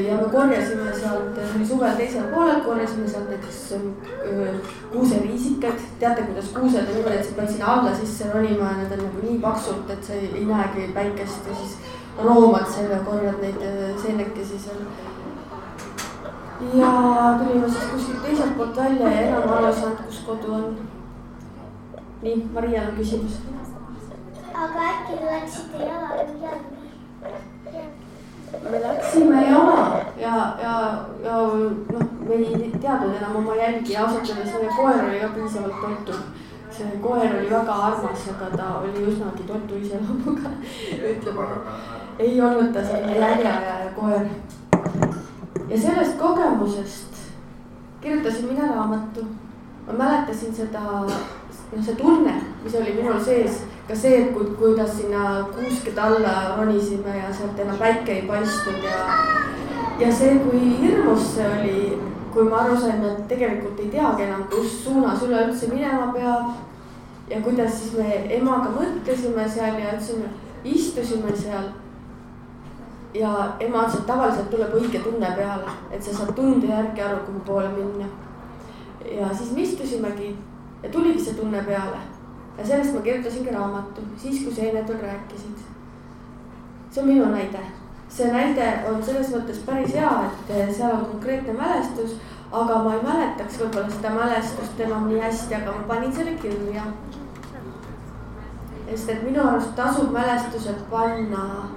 ja 0.08 0.18
me 0.18 0.30
korjasime 0.32 0.94
sealt, 0.94 1.36
see 1.36 1.56
oli 1.56 1.66
suvel 1.68 1.96
teisel 1.98 2.24
poolel, 2.32 2.62
korjasime 2.66 3.08
sealt 3.08 3.30
näiteks 3.30 3.74
äh, 3.74 4.72
kuuseriisikaid. 4.92 5.84
teate, 6.00 6.22
kuidas 6.22 6.46
kuused 6.46 6.80
on 6.80 6.96
niimoodi, 6.96 7.18
et 7.18 7.26
sa 7.26 7.36
pead 7.36 7.52
sinna 7.52 7.74
alla 7.74 7.96
sisse 7.96 8.32
ronima 8.34 8.72
ja 8.72 8.78
need 8.78 8.98
on 8.98 9.06
nagu 9.06 9.22
nii 9.22 9.40
paksult, 9.46 9.90
et 9.90 10.04
sa 10.04 10.14
ei, 10.14 10.32
ei 10.36 10.46
näegi 10.46 10.88
päikest 10.94 11.50
ja 11.50 11.56
siis 11.56 11.78
roomad 12.24 12.66
seal 12.74 12.92
ja 12.92 13.00
korjad 13.06 13.42
neid 13.42 13.62
äh, 13.62 14.02
seenekesi 14.02 14.60
seal. 14.60 14.82
ja 16.74 16.92
tulime 17.44 17.70
siis 17.70 17.90
kuskilt 17.94 18.22
teiselt 18.24 18.58
poolt 18.58 18.78
välja 18.78 19.12
ja 19.12 19.22
enam 19.22 19.50
aru 19.50 19.66
ei 19.66 19.74
saanud, 19.74 20.06
kus 20.06 20.24
kodu 20.26 20.54
on. 20.54 20.78
nii, 22.22 22.50
Marial 22.54 22.88
on 22.88 22.96
küsimus. 22.98 23.42
aga 24.54 24.90
äkki 24.94 25.18
te 25.18 25.26
läksite 25.26 25.78
jala 25.78 26.16
jalga? 26.18 26.83
Me 28.72 28.82
läksime 28.82 29.42
jala 29.50 30.00
ja, 30.18 30.36
ja, 30.62 31.06
ja 31.24 31.38
noh, 31.92 32.08
me 32.28 32.36
ei 32.36 32.72
teadnud 32.82 33.16
enam 33.16 33.36
oma 33.36 33.56
jälgi 33.56 33.94
ja 33.94 34.06
ausalt 34.06 34.30
öeldes 34.30 34.54
meie 34.54 34.72
koer 34.76 35.06
oli 35.06 35.20
ka 35.20 35.28
piisavalt 35.36 35.82
toitu. 35.82 36.20
see 36.72 36.98
koer 37.02 37.36
oli 37.38 37.50
väga 37.50 37.74
armas, 37.74 38.28
aga 38.30 38.58
ta 38.58 38.70
oli 38.80 39.04
üsnagi 39.12 39.44
toitu 39.48 39.76
iseloomuga, 39.76 40.50
ütleme. 41.12 41.48
ei 42.20 42.42
olnud 42.42 42.74
ta 42.74 42.86
selline 42.86 43.18
järjeajaja 43.18 43.92
koer. 43.96 44.26
ja 45.70 45.80
sellest 45.80 46.18
kogemusest 46.18 47.14
kirjutasin 48.02 48.46
mina 48.46 48.68
raamatu. 48.76 49.26
ma 49.88 49.94
mäletasin 49.94 50.56
seda, 50.56 50.80
noh, 50.80 51.84
see 51.86 51.96
tunne, 51.96 52.34
mis 52.64 52.76
oli 52.76 52.94
minul 52.94 53.20
sees 53.20 53.64
ka 53.88 53.96
see, 53.96 54.16
et 54.16 54.34
ku, 54.34 54.46
kuidas 54.60 54.96
sinna 54.98 55.44
kuuskede 55.52 56.02
alla 56.02 56.56
ronisime 56.58 57.18
ja 57.18 57.34
sealt 57.34 57.60
enam 57.60 57.78
päike 57.78 58.12
ei 58.12 58.28
paistnud 58.28 58.84
ja. 58.84 59.00
ja 60.00 60.12
see, 60.12 60.38
kui 60.40 60.62
hirmus 60.80 61.34
see 61.36 61.48
oli, 61.48 61.98
kui 62.34 62.46
me 62.48 62.56
aru 62.56 62.78
saime, 62.80 63.12
et 63.12 63.26
tegelikult 63.28 63.82
ei 63.84 63.90
teagi 63.92 64.24
enam, 64.28 64.46
kus 64.54 64.78
suunas 64.86 65.26
üleüldse 65.28 65.68
minema 65.74 66.14
peab. 66.16 66.54
ja 67.30 67.42
kuidas 67.42 67.76
siis 67.80 67.94
me 67.98 68.16
emaga 68.38 68.72
mõtlesime 68.72 69.50
seal 69.50 69.80
ja 69.80 69.98
ütlesime, 69.98 70.32
istusime 70.64 71.36
seal. 71.36 71.70
ja 73.14 73.34
ema 73.60 73.84
ütles, 73.84 74.00
et 74.00 74.08
tavaliselt 74.08 74.50
tuleb 74.50 74.80
õige 74.80 75.04
tunne 75.04 75.36
peale, 75.36 75.76
et 75.92 76.04
sa 76.04 76.16
saad 76.16 76.32
tunde 76.36 76.72
järgi 76.72 77.04
aru, 77.04 77.20
kuhu 77.28 77.44
poole 77.52 77.76
minna. 77.76 78.08
ja 79.12 79.36
siis 79.36 79.52
me 79.52 79.68
istusimegi 79.68 80.36
ja 80.84 80.90
tuligi 80.90 81.20
see 81.20 81.36
tunne 81.36 81.68
peale 81.68 82.13
ja 82.58 82.66
sellest 82.66 82.94
ma 82.94 83.02
kirjutasingi 83.02 83.52
raamatu, 83.52 84.02
siis 84.18 84.44
kui 84.44 84.54
seened 84.54 84.88
veel 84.88 85.00
rääkisid. 85.02 85.64
see 86.92 87.02
on 87.04 87.10
minu 87.10 87.26
näide, 87.26 87.60
see 88.10 88.32
näide 88.32 88.68
on 88.90 89.04
selles 89.04 89.32
mõttes 89.34 89.64
päris 89.66 89.96
hea, 89.98 90.12
et 90.50 90.76
seal 90.76 90.92
on 90.92 91.06
konkreetne 91.06 91.54
mälestus, 91.58 92.18
aga 92.52 92.78
ma 92.84 92.94
ei 92.94 93.02
mäletaks 93.04 93.58
võib-olla 93.60 93.90
seda 93.90 94.12
mälestust 94.14 94.80
enam 94.86 95.08
nii 95.10 95.22
hästi, 95.22 95.56
aga 95.56 95.72
ma 95.72 95.88
panin 95.88 96.14
selle 96.14 96.36
kirja. 96.42 96.86
sest 98.90 99.10
et 99.10 99.24
minu 99.24 99.42
arust 99.42 99.74
tasub 99.76 100.12
mälestused 100.14 100.84
panna 100.90 101.70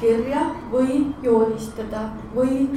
kirja 0.00 0.46
või 0.72 1.14
joonistada 1.22 2.08
või 2.34 2.68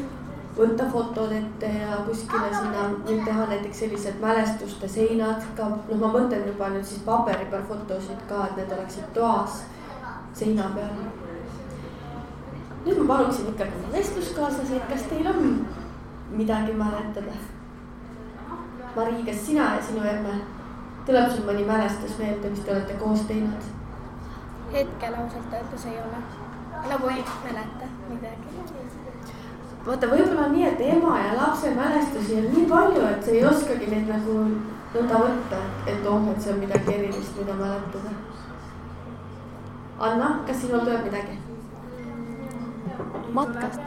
võtta 0.57 0.87
fotod 0.91 1.31
ette 1.31 1.69
ja 1.69 1.99
kuskile 2.07 2.49
sinna 2.53 2.87
nüüd 2.93 3.23
teha 3.25 3.45
näiteks 3.51 3.81
sellised 3.83 4.19
mälestuste 4.21 4.89
seinad 4.89 5.45
ka, 5.57 5.69
noh, 5.89 5.99
ma 6.01 6.09
mõtlen 6.15 6.47
juba 6.49 6.71
nüüd 6.73 6.85
siis 6.87 7.03
paberi 7.05 7.45
peal 7.51 7.65
fotosid 7.69 8.23
ka, 8.29 8.47
et 8.47 8.57
need 8.61 8.73
oleksid 8.77 9.11
toas 9.13 9.61
seina 10.37 10.71
peal. 10.75 10.95
nüüd 12.85 13.03
ma 13.03 13.07
paluksin 13.13 13.51
ikkagi 13.53 13.77
oma 13.81 13.93
vestluskaaslaseid, 13.93 14.83
kas 14.89 15.05
teil 15.11 15.29
on 15.33 15.47
midagi 16.31 16.73
mäletada? 16.73 17.37
Mari, 18.95 19.23
kas 19.25 19.45
sina 19.45 19.73
ja 19.75 19.81
sinu 19.83 20.05
emme, 20.09 20.39
tuleb 21.05 21.29
sul 21.29 21.45
mõni 21.45 21.65
mälestus 21.67 22.17
meelde, 22.17 22.49
mis 22.49 22.65
te 22.65 22.73
olete 22.73 22.97
koos 23.03 23.27
teinud? 23.29 23.73
hetkel 24.73 25.13
ausalt 25.15 25.53
öeldes 25.53 25.85
ei 25.87 26.01
ole, 26.01 26.23
nagu 26.89 27.13
ei 27.13 27.23
mäleta 27.45 27.87
midagi 28.09 28.86
vaata, 29.87 30.09
võib-olla 30.11 30.47
on 30.47 30.55
nii, 30.55 30.65
et 30.67 30.81
ema 30.91 31.17
ja 31.21 31.35
lapse 31.37 31.71
mälestusi 31.75 32.39
on 32.41 32.47
nii 32.53 32.65
palju, 32.69 33.03
et 33.07 33.23
sa 33.23 33.35
ei 33.35 33.43
oskagi 33.47 33.91
neid 33.91 34.09
nagu 34.11 34.37
nõnda 34.93 35.21
võtta, 35.23 35.61
et 35.87 36.07
oh, 36.11 36.31
et 36.31 36.41
see 36.43 36.53
on 36.53 36.63
midagi 36.63 36.95
erilist, 36.95 37.37
mida 37.39 37.55
mäletada. 37.59 38.15
Anna, 40.07 40.33
kas 40.47 40.59
sinul 40.63 40.83
tuleb 40.85 41.07
midagi? 41.07 41.39
matkast. 43.37 43.79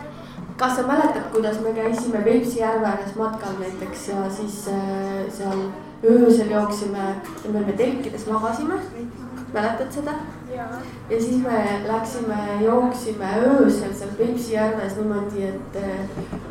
kas 0.57 0.77
sa 0.77 0.83
mäletad, 0.87 1.31
kuidas 1.33 1.61
me 1.61 1.73
käisime 1.73 2.21
Peipsi 2.25 2.59
järve 2.61 2.87
ääres 2.87 3.15
matkal 3.17 3.57
näiteks 3.61 4.09
ja 4.09 4.27
siis 4.31 4.69
äh, 4.69 5.25
seal 5.33 5.63
öösel 6.05 6.51
jooksime, 6.51 7.15
me 7.53 7.73
telkides 7.73 8.27
magasime 8.27 8.79
mäletad 9.53 9.93
seda? 9.93 10.15
ja 11.11 11.21
siis 11.21 11.43
me 11.43 11.83
läksime, 11.87 12.63
jooksime 12.65 13.27
öösel 13.47 13.95
seal 13.95 14.11
Peipsi 14.19 14.53
järves 14.53 14.97
niimoodi, 14.97 15.45
et 15.45 15.77
äh, 15.77 16.01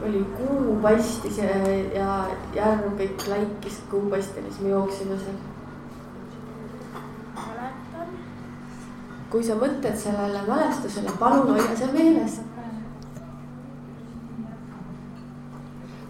oli 0.08 0.25
kuu 0.38 0.75
paistis 0.82 1.38
ja, 1.38 1.46
ja 1.94 2.27
järv 2.56 2.91
kõik 3.00 3.27
laikis 3.27 3.82
kuu 3.91 4.10
paistel 4.10 4.44
ja 4.44 4.51
siis 4.51 4.62
me 4.65 4.70
jooksime 4.70 5.18
seal. 5.24 5.39
kui 9.29 9.44
sa 9.46 9.53
mõtled 9.53 9.94
sellele 9.96 10.39
mälestusele, 10.48 11.12
palun 11.20 11.51
hoia 11.53 11.75
see 11.77 11.91
meeles. 11.94 12.39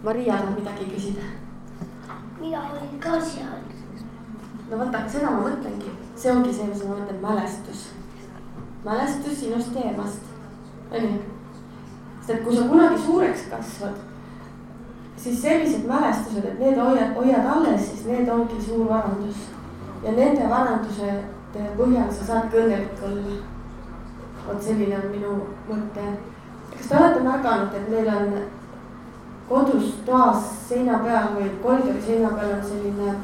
Maria 0.04 0.38
tahab 0.38 0.56
midagi 0.56 0.86
küsida. 0.94 1.26
mina 2.40 2.62
olin 2.72 3.00
ka 3.00 3.20
seal. 3.22 3.60
no 4.70 4.78
vaata, 4.78 5.04
seda 5.10 5.34
ma 5.36 5.50
mõtlengi 5.50 5.89
see 6.20 6.32
ongi 6.32 6.54
see, 6.54 6.68
mis 6.68 6.84
ma 6.84 6.98
mõtlen, 6.98 7.20
mälestus. 7.24 7.88
mälestus 8.84 9.40
sinust 9.40 9.76
ja 9.76 9.92
emast, 9.94 10.26
onju. 10.92 11.20
sest 12.20 12.34
et 12.34 12.44
kui 12.44 12.56
sa 12.56 12.66
kunagi 12.68 13.00
suureks 13.06 13.46
kasvad, 13.52 14.02
siis 15.18 15.42
sellised 15.42 15.86
mälestused, 15.88 16.46
et 16.46 16.60
need 16.60 16.80
hoiad, 16.80 17.14
hoiad 17.16 17.48
alles, 17.48 17.88
siis 17.92 18.06
need 18.06 18.30
ongi 18.30 18.60
suur 18.66 18.90
varandus. 18.90 19.48
ja 20.04 20.12
nende 20.12 20.50
varanduse 20.50 21.24
põhjal 21.78 22.12
sa 22.12 22.26
saadki 22.26 22.58
õnnelik 22.64 23.04
olla. 23.04 23.38
vot 24.48 24.64
selline 24.64 24.98
on 24.98 25.12
minu 25.12 25.36
mõte. 25.70 26.08
kas 26.74 26.88
te 26.88 26.98
olete 26.98 27.24
märganud, 27.24 27.76
et 27.76 27.90
meil 27.90 28.08
on 28.16 28.34
kodus 29.50 29.96
toas 30.06 30.52
seina 30.68 31.00
peal 31.00 31.32
või 31.38 31.48
koridori 31.64 32.02
seina 32.02 32.30
peal 32.36 32.58
on 32.58 32.66
selline 32.66 33.16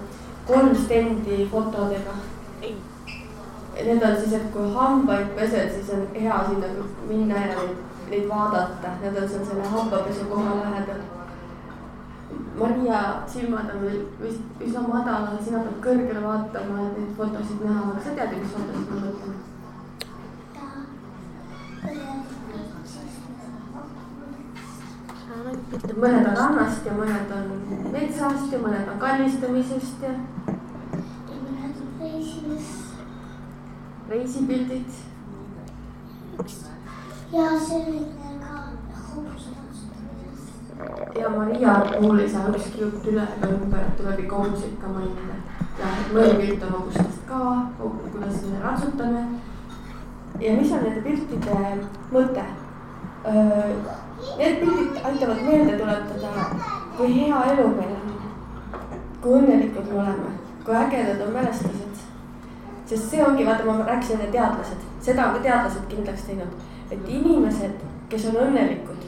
kolm 0.47 0.75
stendi 0.75 1.49
fotodega 1.51 2.15
Need 3.75 4.03
on 4.03 4.15
siis, 4.15 4.33
et 4.33 4.45
kui 4.53 4.69
hambaid 4.73 5.33
pesed, 5.35 5.73
siis 5.73 5.89
on 5.93 6.05
hea 6.15 6.37
sinna 6.47 6.67
minna 7.09 7.41
ja 7.41 7.47
neid, 7.57 7.81
neid 8.09 8.29
vaadata, 8.29 8.93
need 9.01 9.17
on 9.21 9.27
seal 9.29 9.43
selle 9.49 9.67
hambapesu 9.73 10.29
koha 10.29 10.55
lähedal. 10.61 11.01
Maria 12.59 13.01
silmad 13.27 13.73
on 13.75 13.81
veel 13.81 13.99
vist 14.21 14.63
üsna 14.63 14.85
madalal, 14.87 15.35
sina 15.43 15.65
pead 15.65 15.81
kõrgele 15.83 16.23
vaatama, 16.23 16.85
et 16.85 17.01
neid 17.01 17.11
fotosid 17.19 17.67
näha, 17.67 17.89
aga 17.91 18.05
sa 18.05 18.15
tead 18.15 18.37
mis 18.39 18.55
fotosid 18.55 18.87
ma 18.93 19.03
mõtlen? 19.03 19.35
mõned 25.95 26.27
on 26.29 26.35
rannast 26.37 26.85
ja 26.87 26.93
mõned 26.95 27.31
on 27.35 27.91
metsast 27.93 28.53
ja 28.53 28.59
mõned 28.59 28.89
on 28.91 28.99
kallistamisest 29.01 30.03
ja 30.05 30.13
reisipildid 34.09 34.89
ja 37.33 37.59
selline 37.59 38.39
ka 38.39 38.55
hobused 39.15 39.55
ja 41.19 41.29
Maria 41.29 41.81
puhul 41.99 42.19
ei 42.19 42.29
saa 42.29 42.49
ükski 42.49 42.81
jutt 42.81 43.07
üle 43.07 43.23
ega 43.37 43.49
ümber, 43.55 43.85
tuleb 43.97 44.19
ikka 44.19 44.35
hobuseid 44.35 44.75
ka 44.81 44.87
mainida. 44.87 45.35
ja 45.79 45.91
mõni 46.13 46.35
pilt 46.39 46.63
on 46.63 46.71
hobustest 46.71 47.23
ka, 47.27 47.39
kuidas 47.79 48.41
me 48.43 48.59
ratsutame. 48.63 49.23
ja 50.39 50.53
mis 50.57 50.71
on 50.71 50.83
nende 50.83 51.01
piltide 51.01 51.55
mõte? 52.11 52.45
Need 54.37 54.59
pildid 54.59 54.99
aitavad 55.03 55.41
meelde 55.47 55.77
tuletada, 55.77 56.45
kui 56.97 57.13
hea 57.13 57.43
elu 57.53 57.67
meil 57.77 57.95
on. 57.95 58.13
kui 59.21 59.39
õnnelikud 59.39 59.89
me 59.91 59.99
oleme, 60.03 60.37
kui 60.65 60.75
ägedad 60.75 61.27
on 61.27 61.33
mälestused. 61.33 61.84
Sest 62.85 63.09
see 63.09 63.23
ongi, 63.25 63.45
vaata, 63.45 63.65
ma 63.65 63.85
rääkisin 63.85 64.19
enne 64.19 64.31
teadlased, 64.31 64.85
seda 65.01 65.27
on 65.27 65.39
ka 65.39 65.47
teadlased 65.47 65.89
kindlaks 65.89 66.27
teinud, 66.29 66.61
et 66.91 67.09
inimesed, 67.09 67.81
kes 68.09 68.29
on 68.29 68.41
õnnelikud 68.45 69.05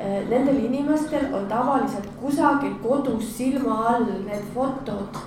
Äh, 0.00 0.28
nendel 0.28 0.56
inimestel 0.64 1.34
on 1.34 1.46
tavaliselt 1.46 2.06
kusagil 2.20 2.72
kodus 2.82 3.36
silma 3.36 3.74
all 3.88 4.06
need 4.26 4.42
fotod 4.54 5.18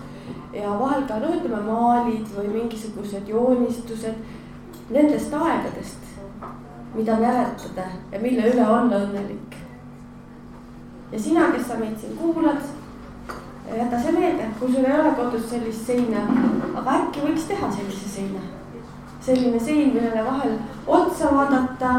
ja 0.54 0.74
vahel 0.80 1.06
ka 1.08 1.22
no 1.22 1.30
ütleme 1.38 1.62
maalid 1.64 2.28
või 2.36 2.50
mingisugused 2.52 3.32
joonistused 3.32 4.20
nendest 4.92 5.32
aegadest, 5.34 6.04
mida 6.98 7.16
mäletada 7.22 7.86
ja 8.12 8.20
mille 8.20 8.52
üle 8.52 8.68
olla 8.68 9.00
õnnelik. 9.06 9.56
ja 11.12 11.20
sina, 11.20 11.48
kes 11.56 11.68
sa 11.68 11.80
meid 11.80 11.96
siin 12.02 12.18
kuulad, 12.20 12.60
jäta 13.76 14.00
see 14.00 14.12
meelde, 14.12 14.48
kui 14.60 14.72
sul 14.72 14.86
ei 14.86 15.00
ole 15.00 15.12
kodus 15.18 15.50
sellist 15.50 15.86
seina, 15.88 16.24
aga 16.76 16.96
äkki 17.02 17.26
võiks 17.26 17.48
teha 17.50 17.72
sellise 17.72 18.10
seina. 18.10 18.40
selline 19.28 19.60
sein, 19.60 19.90
millele 19.94 20.24
vahel 20.24 20.54
otsa 20.88 21.34
vaadata 21.36 21.90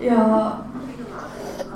ja 0.00 0.18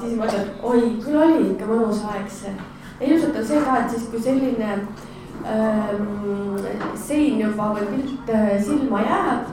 siis 0.01 0.17
ma 0.17 0.29
ütlen, 0.29 0.51
oi, 0.63 0.83
küll 1.03 1.19
oli 1.19 1.49
ikka 1.51 1.67
mõnus 1.67 2.05
aeg 2.13 2.29
see. 2.31 2.53
ja 3.01 3.07
ilmselt 3.07 3.41
on 3.41 3.49
see 3.49 3.63
ka, 3.65 3.79
et 3.81 3.91
siis 3.91 4.07
kui 4.13 4.23
selline 4.23 4.71
ähm, 4.71 6.61
sein 6.95 7.41
juba 7.41 7.73
või 7.77 7.91
pilt 7.97 8.35
äh, 8.35 8.53
silma 8.65 9.03
jääb, 9.03 9.51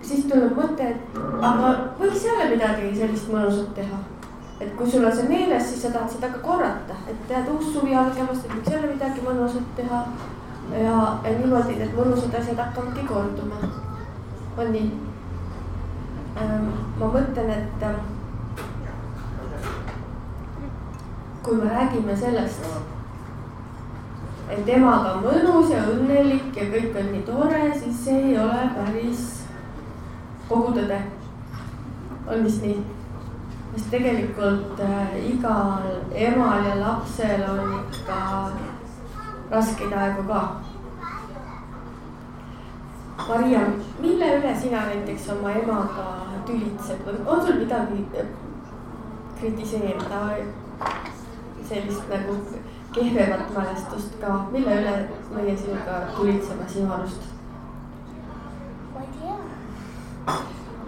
siis 0.00 0.26
tuleb 0.30 0.56
mõte, 0.56 0.92
et 0.94 1.20
aga 1.50 1.72
võiks 2.00 2.24
jälle 2.24 2.50
midagi 2.54 2.94
sellist 2.96 3.32
mõnusat 3.32 3.74
teha. 3.76 4.00
Et 4.60 4.76
kui 4.76 4.90
sul 4.90 5.04
on 5.04 5.12
see 5.12 5.28
meeles, 5.28 5.68
siis 5.68 5.82
sa 5.82 5.90
tahad 5.92 6.10
seda 6.10 6.30
ka 6.32 6.38
korrata, 6.44 6.96
et 7.10 7.28
tead 7.28 7.48
uus 7.52 7.72
suvi 7.74 7.94
algamas, 7.94 8.44
et 8.44 8.54
võiks 8.54 8.72
jälle 8.72 8.92
midagi 8.94 9.24
mõnusat 9.24 9.74
teha. 9.76 10.02
ja, 10.72 10.96
ja 11.24 11.34
niimoodi 11.38 11.76
need 11.78 11.92
mõnusad 11.94 12.34
asjad 12.38 12.58
hakkavadki 12.64 13.06
korduma. 13.06 13.60
on 14.56 14.72
nii 14.72 14.92
ähm,? 16.40 16.70
ma 16.98 17.06
mõtlen, 17.12 17.50
et 17.50 17.82
ähm, 17.84 18.00
kui 21.42 21.56
me 21.56 21.68
räägime 21.70 22.16
sellest, 22.16 22.64
et 24.50 24.68
emaga 24.68 25.18
on 25.18 25.24
mõnus 25.28 25.70
ja 25.70 25.84
õnnelik 25.92 26.56
ja 26.56 26.70
kõik 26.72 26.96
on 26.96 27.12
nii 27.12 27.24
tore, 27.28 27.62
siis 27.76 28.04
see 28.04 28.18
ei 28.30 28.38
ole 28.40 28.68
päris 28.74 29.32
kogu 30.48 30.72
tõde. 30.72 31.00
on 32.26 32.44
vist 32.44 32.62
nii? 32.64 32.95
Sest 33.76 33.90
tegelikult 33.90 34.80
äh, 34.80 35.16
igal 35.28 35.82
emal 36.14 36.64
ja 36.64 36.76
lapsel 36.80 37.42
on 37.50 37.74
ikka 37.92 38.50
raskeid 39.50 39.92
aegu 39.92 40.22
ka. 40.28 40.40
Maria, 43.28 43.60
mille 44.00 44.30
üle 44.38 44.54
sina 44.60 44.86
näiteks 44.86 45.28
oma 45.34 45.52
emaga 45.60 46.06
tülitsed 46.46 47.04
või 47.04 47.20
on 47.26 47.44
sul 47.44 47.60
midagi 47.60 48.06
äh, 48.16 48.32
kritiseerida? 49.40 50.22
sellist 51.66 52.04
nagu 52.08 52.34
kehvemat 52.94 53.48
mälestust 53.50 54.12
ka, 54.20 54.44
mille 54.52 54.76
üle 54.80 54.92
meie 55.34 55.56
sinuga 55.58 56.00
tulitseme 56.16 56.68
sinu 56.68 56.92
arust? 56.94 57.30
ma 58.94 59.00
ei 59.00 59.08
tea. 59.20 60.36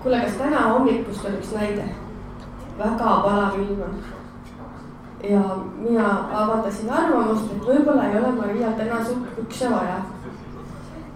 kuule, 0.03 0.21
kas 0.21 0.39
täna 0.39 0.69
hommikust 0.71 1.25
on 1.25 1.41
üks 1.41 1.57
näide? 1.57 1.89
Väga 2.79 2.95
palav 3.25 3.59
ilm 3.61 3.83
on. 3.83 3.97
ja 5.31 5.41
mina 5.79 6.29
avaldasin 6.33 6.91
arvamust, 6.91 7.51
et 7.53 7.67
võib-olla 7.67 8.05
ei 8.07 8.19
ole 8.19 8.33
Marial 8.33 8.77
täna 8.79 9.05
sukkpükse 9.05 9.71
vaja. 9.71 9.99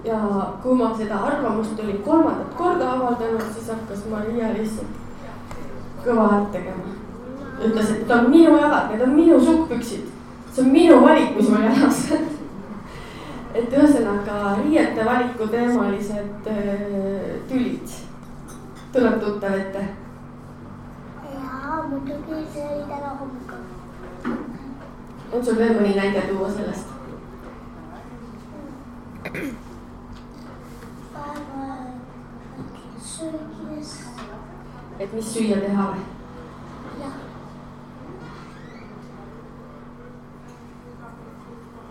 ja 0.05 0.19
kui 0.63 0.75
ma 0.75 0.91
seda 0.97 1.23
arvamust 1.31 1.81
olin 1.81 2.03
kolmandat 2.03 2.55
korda 2.59 2.93
avaldanud, 2.93 3.47
siis 3.55 3.71
hakkas 3.71 4.05
Maria 4.11 4.53
lihtsalt 4.59 5.01
kõva 6.05 6.29
häält 6.33 6.53
tegema 6.53 6.99
ütles, 7.63 7.91
et 7.91 7.99
need 8.03 8.11
on 8.11 8.31
minu 8.31 8.57
jalad, 8.59 8.91
need 8.91 9.03
on 9.07 9.17
minu 9.17 9.41
sukkpüksid. 9.41 10.07
see 10.53 10.65
on 10.65 10.73
minu 10.73 11.01
valik, 11.01 11.37
mis 11.37 11.49
mul 11.49 11.63
jalas 11.63 12.01
et 13.59 13.73
ühesõnaga 13.73 14.57
riiete 14.63 15.05
valiku 15.05 15.47
teemalised 15.53 16.49
äh, 16.49 16.87
tülid 17.49 17.99
tuleb 18.93 19.21
tuttav 19.21 19.57
ette. 19.57 19.85
Muidugi 21.93 22.47
see 22.53 22.67
oli 22.69 22.85
täna 22.89 23.09
hommikul. 23.21 23.57
on 25.33 25.45
sul 25.45 25.57
veel 25.59 25.75
mõni 25.77 25.97
näide 25.97 26.23
tuua 26.29 26.49
sellest? 26.53 26.87
söögidest. 33.13 34.25
et 34.99 35.13
mis 35.13 35.35
süüa 35.35 35.61
teha 35.67 35.91
või? 35.93 36.03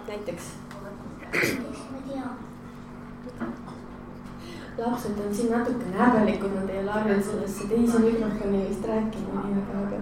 näiteks? 0.08 0.54
Lapsed 4.86 5.26
on 5.28 5.36
siin 5.36 5.52
natukene 5.52 5.98
häbelikud, 5.98 6.54
nad 6.56 6.70
ei 6.70 6.80
ole 6.80 6.92
harjunud 6.92 7.24
sellesse 7.24 7.68
teise 7.68 8.00
mikrofoni 8.00 8.66
vist 8.70 8.86
rääkima 8.86 9.44
nii 9.46 9.64
väga, 9.68 10.00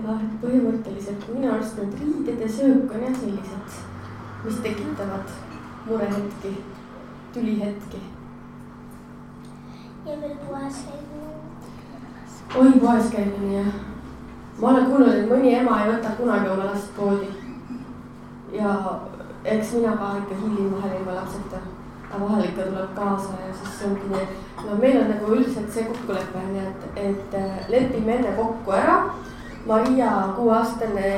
aga 0.00 0.14
et 0.14 0.36
põhimõtteliselt 0.42 1.26
minu 1.34 1.52
arust 1.52 1.76
need 1.80 1.98
riided 2.00 2.40
ja 2.44 2.48
söök 2.58 2.94
on 2.96 3.04
jah 3.06 3.18
sellised, 3.20 3.76
mis 4.44 4.60
tekitavad 4.64 5.34
murehetki, 5.86 6.52
tülihetki. 7.34 8.00
ja 10.06 10.20
veel 10.20 10.36
poes 10.48 10.82
käimine. 10.86 11.28
oi, 12.60 12.80
poes 12.80 13.10
käimine 13.12 13.54
jah. 13.58 13.72
ma 14.60 14.68
olen 14.68 14.90
kuulnud, 14.90 15.14
et 15.14 15.30
mõni 15.30 15.54
ema 15.60 15.80
ei 15.84 15.92
võta 15.92 16.16
kunagi 16.18 16.48
oma 16.48 16.70
last 16.72 16.94
poodi. 16.96 17.28
ja 18.52 19.00
eks 19.44 19.72
mina 19.72 19.96
ka 19.96 20.16
ikka 20.22 20.44
hiilin 20.44 20.72
vahel 20.76 21.00
ilma 21.00 21.20
lapseta, 21.20 21.66
aga 22.16 22.24
vahel 22.24 22.48
ikka 22.48 22.66
tuleb 22.70 22.90
kaasa 22.96 23.38
ja 23.44 23.54
siis 23.60 23.86
ongi 23.86 24.10
nii. 24.10 24.26
no 24.66 24.76
meil 24.80 25.00
on 25.02 25.08
nagu 25.12 25.32
üldiselt 25.36 25.70
see 25.72 25.84
kokkulepe 25.84 26.42
on 26.42 26.56
ju, 26.56 26.66
et, 26.72 27.00
et 27.04 27.38
äh, 27.40 27.56
lepime 27.68 28.16
enne 28.16 28.36
kokku 28.40 28.72
ära. 28.72 28.98
Maria 29.66 30.10
kuueaastane 30.36 31.08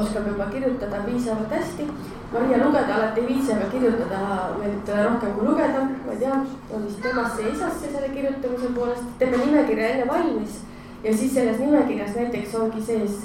oskab 0.00 0.26
juba 0.26 0.46
kirjutada 0.52 1.02
piisavalt 1.06 1.50
hästi. 1.52 1.88
Maria 2.32 2.60
lugeda 2.64 2.94
alati 2.94 3.20
ei 3.20 3.26
viitsi, 3.26 3.52
aga 3.52 3.66
kirjutada 3.72 4.20
meeldib 4.58 4.84
talle 4.86 5.02
rohkem 5.08 5.34
kui 5.36 5.48
lugeda, 5.48 5.82
ma 6.06 6.14
ei 6.14 6.22
tea, 6.22 6.38
on 6.72 6.86
vist 6.86 7.02
temasse 7.04 7.42
ja 7.42 7.52
isasse 7.52 7.92
selle 7.92 8.08
kirjutamise 8.14 8.72
poolest, 8.76 9.10
teeme 9.20 9.44
nimekirja 9.44 9.92
enne 9.94 10.08
valmis 10.08 10.62
ja 11.04 11.16
siis 11.16 11.34
selles 11.34 11.60
nimekirjas 11.60 12.16
näiteks 12.16 12.54
ongi 12.58 12.82
sees 12.82 13.20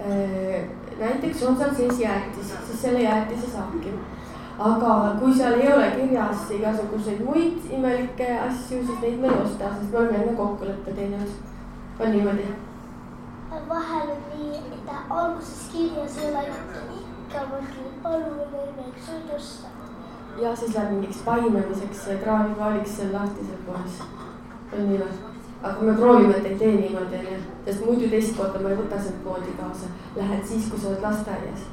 äh, 0.00 0.64
näiteks 0.98 1.42
on 1.42 1.56
seal 1.56 1.74
sees 1.76 2.00
jäätis, 2.00 2.52
siis 2.66 2.82
selle 2.82 3.00
jäätise 3.02 3.50
saabki. 3.52 3.94
Aga 4.70 5.16
kui 5.20 5.34
seal 5.34 5.60
ei 5.60 5.72
ole 5.72 5.86
kirjas 5.96 6.50
igasuguseid 6.56 7.22
muid 7.26 7.70
imelikke 7.78 8.28
asju, 8.48 8.82
siis 8.86 9.00
neid 9.04 9.18
me 9.22 9.30
ei 9.30 9.40
osta, 9.44 9.72
sest 9.78 9.92
me 9.92 9.98
oleme 9.98 10.20
enne 10.22 10.36
kokkuleppe 10.36 10.94
teinud. 10.98 11.32
on 12.00 12.12
niimoodi? 12.16 12.46
vahel 13.68 14.10
on 14.14 14.22
nii, 14.36 14.60
et 14.76 14.92
alguses 15.10 15.68
kirjas 15.72 16.18
ei 16.18 16.30
ole 16.30 16.44
ikka 16.48 17.42
võime 18.52 18.86
üks 18.88 19.10
nüüd 19.12 19.34
osta. 19.36 19.74
ja 20.42 20.56
siis 20.56 20.74
läheb 20.74 20.94
mingiks 20.94 21.20
painamiseks 21.26 22.08
kraamipaaliks 22.24 22.96
seal 22.96 23.12
lahtisel 23.18 23.60
poes. 23.66 24.00
on 24.72 24.88
nii 24.88 25.04
või? 25.04 25.20
aga 25.62 25.86
me 25.86 25.94
proovime, 25.94 26.34
et 26.36 26.50
ei 26.50 26.58
tee 26.58 26.72
niimoodi, 26.80 27.22
onju, 27.22 27.38
sest 27.64 27.86
muidu 27.86 28.10
teist 28.10 28.36
korda 28.36 28.62
ma 28.62 28.72
ei 28.72 28.80
võta 28.80 28.98
sind 28.98 29.22
poodi 29.24 29.54
kaasa. 29.60 29.90
Lähed 30.16 30.44
siis, 30.46 30.66
kui 30.70 30.80
sa 30.80 30.90
oled 30.90 31.06
lasteaias. 31.06 31.70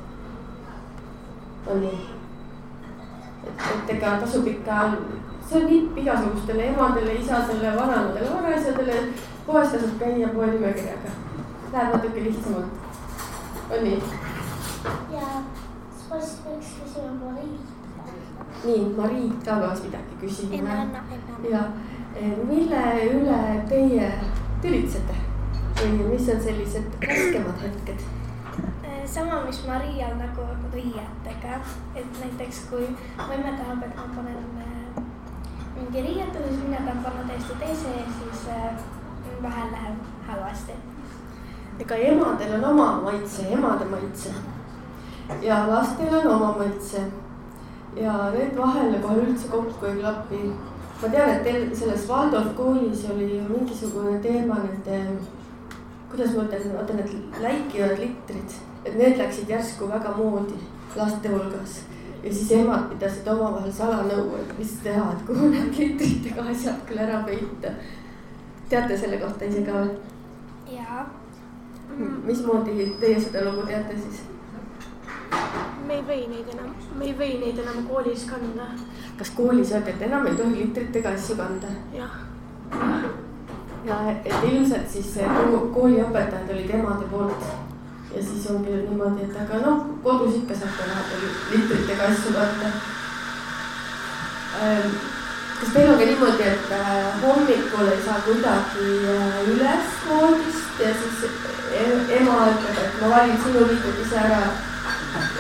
on 1.68 1.82
nii? 1.82 2.19
Et, 3.50 3.94
ega 3.96 4.18
tasub 4.24 4.48
ikka, 4.48 4.80
see 5.50 5.62
on 5.62 5.66
nipp 5.72 5.98
igasugustele 5.98 6.68
emadele, 6.74 7.16
isadele, 7.22 7.76
vanaemadele, 7.78 8.30
vanaisadele. 8.36 9.00
poes 9.46 9.72
tasub 9.74 9.96
käia 10.00 10.28
poe 10.34 10.48
nimekirjaga. 10.48 11.16
Läheb 11.74 11.94
natuke 11.96 12.24
lihtsamalt. 12.24 12.66
on 13.70 13.84
nii? 13.84 14.02
ja 15.14 15.28
siis 15.98 16.36
peaks 16.44 16.68
küsima 16.82 17.12
Mariit. 17.24 17.62
nii, 18.64 18.94
Mariit 18.98 19.44
ka 19.46 19.56
peaks 19.64 19.84
midagi 19.84 20.58
enne. 20.58 21.02
ja 21.50 21.64
mille 22.48 22.84
üle 23.14 23.42
teie 23.70 24.14
tülitsete 24.62 25.20
või 25.82 26.08
mis 26.12 26.30
on 26.34 26.42
sellised 26.44 27.04
raskemad 27.08 27.62
hetked? 27.64 28.19
Sama, 29.14 29.42
mis 29.46 29.64
Marial 29.68 30.16
nagu 30.20 30.46
riietega, 30.74 31.60
et 31.96 32.20
näiteks 32.22 32.60
kui 32.70 32.86
emme 32.86 33.54
tahab, 33.58 33.84
et 33.84 33.96
ma 33.96 34.06
panen 34.16 34.38
äh, 34.62 35.04
mingi 35.76 36.02
riiete, 36.02 36.44
siis 36.48 36.62
mina 36.64 36.84
tahan 36.86 37.04
panna 37.04 37.26
täiesti 37.28 37.58
teise 37.60 37.96
ja 37.96 38.06
siis 38.20 38.48
äh, 38.54 38.74
vahel 39.44 39.72
läheb 39.72 39.96
halvasti. 40.28 40.78
ega 41.80 41.96
emadel 41.96 42.54
on 42.60 42.66
oma 42.74 42.92
maitse, 43.02 43.48
emade 43.54 43.86
maitse 43.86 44.34
ja 45.42 45.64
lastel 45.70 46.14
on 46.20 46.28
oma 46.28 46.52
maitse 46.58 47.04
ja 47.96 48.32
need 48.36 48.58
vahel 48.58 49.00
kohe 49.02 49.22
üldse 49.26 49.48
kokku 49.50 49.86
ei 49.86 50.02
klapi. 50.02 50.42
ma 51.02 51.10
tean, 51.10 51.30
et 51.30 51.44
teil 51.44 51.76
selles 51.76 52.08
Waldorf 52.10 52.56
koolis 52.56 53.06
oli 53.12 53.42
mingisugune 53.50 54.20
teema 54.20 54.60
nende, 54.64 55.20
kuidas 56.12 56.36
ma 56.36 56.44
ütlen, 56.44 56.74
vaata 56.76 56.98
need 56.98 57.42
läikivad 57.42 58.02
litrid, 58.04 58.60
et 58.86 58.96
need 58.96 59.18
läksid 59.18 59.50
järsku 59.50 59.90
väga 59.90 60.16
moodi 60.18 60.60
laste 60.96 61.30
hulgas 61.30 61.82
ja 62.24 62.34
siis 62.34 62.52
emad 62.52 62.90
pidasid 62.90 63.28
omavahel 63.28 63.72
salanõu, 63.72 64.34
et 64.42 64.58
mis 64.60 64.74
teha, 64.84 65.06
et 65.14 65.26
kuhu 65.28 65.50
need 65.54 65.78
litritega 65.78 66.48
asjad 66.52 66.82
küll 66.88 67.04
ära 67.06 67.22
peita. 67.28 67.72
teate 68.70 68.98
selle 68.98 69.18
kohta 69.18 69.46
ise 69.46 69.62
ka 69.66 69.72
või? 69.72 69.94
jaa. 70.76 71.06
mismoodi 72.26 72.90
teie 73.00 73.20
seda 73.20 73.46
lugu 73.46 73.66
teate 73.68 73.96
siis? 74.02 74.22
me 75.88 75.96
ei 75.96 76.04
või 76.10 76.28
neid 76.34 76.52
enam, 76.54 76.76
me 76.98 77.06
ei 77.06 77.16
või 77.22 77.40
neid 77.46 77.64
enam 77.64 77.88
koolis 77.88 78.28
kanda. 78.30 78.68
kas 79.18 79.32
koolis 79.38 79.72
öeldi, 79.72 79.96
et 79.96 80.06
enam 80.10 80.28
ei 80.28 80.36
tohi 80.36 80.60
litritega 80.60 81.16
asju 81.16 81.40
kanda? 81.40 81.72
jah. 81.96 82.20
ja 83.86 84.04
et 84.12 84.44
ilmselt 84.52 84.90
siis 84.92 85.18
kooliõpetajad 85.74 86.56
olid 86.56 86.80
emade 86.82 87.12
poolt 87.16 87.69
ja 88.16 88.24
siis 88.24 88.50
ongi 88.52 88.72
niimoodi, 88.72 89.28
et 89.28 89.38
aga 89.44 89.62
noh, 89.66 89.86
kodus 90.04 90.40
ikka 90.42 90.58
saate 90.58 90.88
vahepeal 90.90 91.24
litritega 91.52 92.10
asju 92.10 92.34
kanda. 92.34 92.72
Ähm, 94.60 94.96
kas 95.60 95.74
teil 95.74 95.92
on 95.92 96.00
ka 96.00 96.08
niimoodi, 96.10 96.48
et 96.54 96.72
äh, 96.80 97.22
hommikul 97.24 97.92
ei 97.94 98.02
saa 98.06 98.22
kuidagi 98.26 98.88
äh, 99.16 99.52
üles 99.54 99.92
voodist 100.08 100.82
ja 100.86 100.94
siis 101.02 101.28
e-, 101.28 102.06
ema 102.22 102.40
ütleb, 102.54 102.82
et 102.86 103.02
ma 103.02 103.12
valin 103.16 103.38
sinu 103.44 103.68
liidud 103.68 104.02
ise 104.06 104.18
ära 104.24 104.42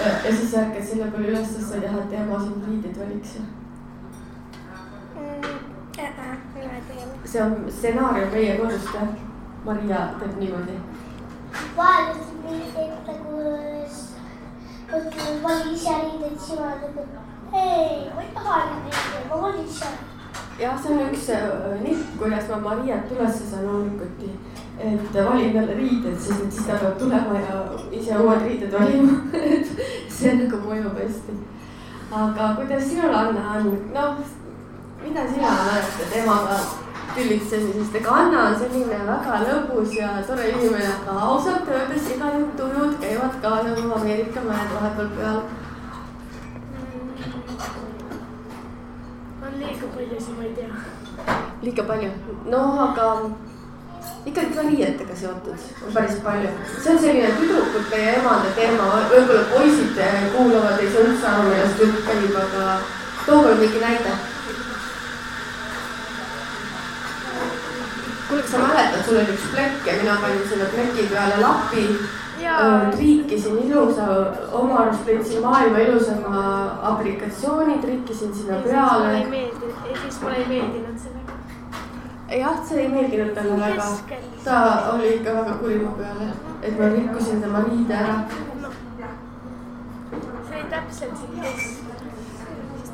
ja, 0.04 0.36
siis 0.36 0.54
ärkad 0.54 0.86
selle 0.86 1.10
peale 1.14 1.34
üles, 1.34 1.50
sest 1.56 1.72
sa 1.72 1.80
ei 1.80 1.88
taha, 1.88 2.06
et 2.06 2.20
ema 2.22 2.44
sind 2.44 2.70
riideid 2.70 3.02
valiks 3.02 3.40
mm,? 3.40 3.50
see 7.26 7.42
on 7.44 7.58
stsenaarium 7.70 8.32
meie 8.34 8.58
kodust 8.62 8.94
jah? 8.96 9.10
Maria 9.66 10.00
teeb 10.20 10.38
niimoodi. 10.40 10.78
Ütleb 11.54 12.44
mingi 12.46 12.86
nagu, 13.08 13.42
ütleb 15.00 15.44
vali 15.44 15.74
ise 15.74 15.98
riideid, 16.04 16.38
siis 16.38 16.58
ema 16.58 16.72
ütleb, 16.78 17.18
ei, 17.54 18.10
ma 18.16 18.24
ei 18.24 18.32
taha 18.36 18.62
riideid, 18.70 19.28
ma 19.30 19.42
valin 19.44 19.66
ise. 19.66 19.92
jah, 20.60 20.80
see 20.82 20.94
on 20.94 21.06
üks 21.08 21.30
äh, 21.36 21.76
nipp, 21.84 22.16
kuidas 22.20 22.50
ma 22.50 22.64
Mariat 22.70 23.12
üles 23.16 23.44
saan 23.52 23.68
hommikuti 23.68 24.34
et 24.80 25.14
valin 25.14 25.54
talle 25.54 25.76
riided, 25.76 26.20
sest 26.20 26.44
et 26.46 26.52
siis 26.54 26.68
peab 26.68 26.98
tulema 27.00 27.40
ja 27.40 27.62
ise 27.92 28.18
uued 28.18 28.46
riided 28.48 28.72
valima 28.74 29.18
et 29.56 29.72
see 30.18 30.36
nagu 30.40 30.60
mõjub 30.64 31.00
hästi. 31.00 31.36
aga 32.12 32.54
kuidas 32.60 32.86
sinul, 32.88 33.16
Anna, 33.16 33.58
on, 33.58 33.74
noh, 33.96 34.22
mida 35.04 35.26
sina 35.28 35.56
mäletad 35.58 36.16
emaga 36.22 36.62
tülitsesi, 37.15 37.74
sest 37.74 37.95
ega 38.00 38.15
Anna 38.22 38.45
on 38.50 38.56
selline 38.60 39.00
väga 39.08 39.39
lõbus 39.45 39.95
ja 39.98 40.12
tore 40.28 40.50
inimene, 40.52 40.91
aga 40.93 41.17
ausalt 41.30 41.67
öeldes 41.74 42.08
iga 42.15 42.32
tujud 42.60 42.95
käivad 43.02 43.36
ka 43.43 43.56
nagu 43.67 43.91
Ameerika 43.98 44.45
mäed 44.45 44.74
vahepeal 44.76 45.12
peal. 45.17 45.41
on 49.50 49.60
liiga 49.60 49.88
palju, 49.95 50.17
siis 50.17 50.36
ma 50.38 50.43
ei 50.43 50.54
tea. 50.58 50.72
liiga 51.62 51.84
palju, 51.91 52.12
noh, 52.56 52.82
aga 52.88 53.08
ikkagi 54.26 54.56
ka 54.56 54.62
riietega 54.62 55.15
seotud 55.15 55.67
on 55.88 55.93
päris 55.93 56.17
palju. 56.24 56.50
see 56.84 56.91
on 56.93 57.00
selline 57.00 57.30
tüdrukute 57.39 58.02
ja 58.06 58.15
emade 58.22 58.50
teema, 58.56 58.89
võib-olla 59.13 59.45
poisid 59.54 60.02
kuulavad, 60.36 60.80
ei 60.80 60.91
saa 60.93 61.06
üldse 61.08 61.28
aru, 61.28 61.48
millest 61.50 61.86
jutt 61.86 62.04
käib, 62.08 62.36
aga 62.43 62.82
tooge 63.26 63.56
mingi 63.62 63.80
näide. 63.86 64.19
kuule, 68.30 68.39
kas 68.39 68.39
sa 68.52 68.58
mäletad, 68.58 69.04
sul 69.06 69.20
oli 69.22 69.36
üks 69.36 69.52
plekk 69.54 69.88
ja 69.88 69.94
mina 70.02 70.18
panin 70.22 70.50
selle 70.50 70.66
pleki 70.74 71.08
peale 71.14 71.38
lapi. 71.42 71.86
triikisin 72.96 73.58
ilusa, 73.68 74.06
oma 74.52 74.78
arust 74.84 75.06
leidsin 75.06 75.42
maailma 75.44 75.78
ilusama 75.78 76.44
aplikatsiooni, 76.92 77.80
triikisin 77.82 78.36
sinna 78.36 78.62
peale. 78.64 79.14
ja 79.20 79.22
siis 79.22 79.22
mulle 79.22 79.26
ei 79.26 79.30
meeldinud, 79.30 79.90
ja 79.92 80.02
siis 80.02 80.22
mulle 80.22 80.36
ei 80.36 80.48
meeldinud 80.48 81.00
see 81.00 81.20
jah, 82.38 82.66
see 82.66 82.82
ei 82.82 82.88
meeldinud 82.88 83.34
talle 83.36 83.58
väga. 83.60 83.86
ta 84.44 84.58
oli 84.94 85.14
ikka 85.16 85.34
väga 85.34 85.54
kuri 85.62 85.80
mu 85.80 85.92
peale, 85.98 86.32
et 86.62 86.80
ma 86.80 86.90
rikkusin 86.96 87.42
tema 87.42 87.64
riide 87.68 87.94
ära. 87.94 88.16
see 90.48 90.56
oli 90.56 90.70
täpselt 90.70 91.18
siin 91.18 91.42
kes. 91.42 91.80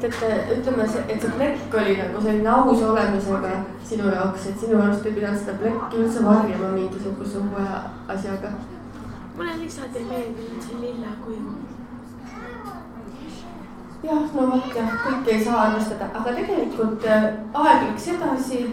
Sest 0.02 0.24
et 0.24 0.52
ütleme, 0.58 0.88
et 1.10 1.22
see 1.22 1.36
plekk 1.38 1.78
oli 1.82 1.98
nagu 1.98 2.22
selline 2.22 2.50
aus 2.52 2.82
olemisega 2.90 3.52
sinu 3.92 4.10
jaoks, 4.12 4.48
et 4.52 4.60
sinu 4.60 4.82
arust 4.82 5.06
ei 5.06 5.16
pidanud 5.20 5.40
seda 5.44 5.58
plekki 5.62 6.02
üldse 6.04 6.26
varjama 6.26 6.74
mingisuguse 6.76 7.44
uue 7.44 7.68
asjaga. 8.16 8.52
mulle 9.38 9.58
lihtsalt 9.62 9.96
ei 9.96 10.06
meeldinud 10.10 10.68
see 10.68 10.82
lilla 10.82 11.16
kuju 11.26 11.56
jah, 14.06 14.34
no 14.36 14.48
vot 14.52 14.76
jah, 14.76 14.96
kõike 15.04 15.34
ei 15.34 15.44
saa 15.44 15.62
arvestada, 15.68 16.10
aga 16.14 16.34
tegelikult 16.40 17.06
äh, 17.10 17.28
aeg 17.54 17.86
läks 17.90 18.08
edasi 18.16 18.64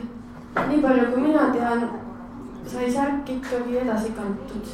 nii 0.54 0.80
palju, 0.84 1.10
kui 1.12 1.26
mina 1.26 1.48
tean, 1.54 1.86
sai 2.68 2.90
särk 2.92 3.30
ikkagi 3.36 3.78
edasi 3.82 4.12
kantud. 4.16 4.72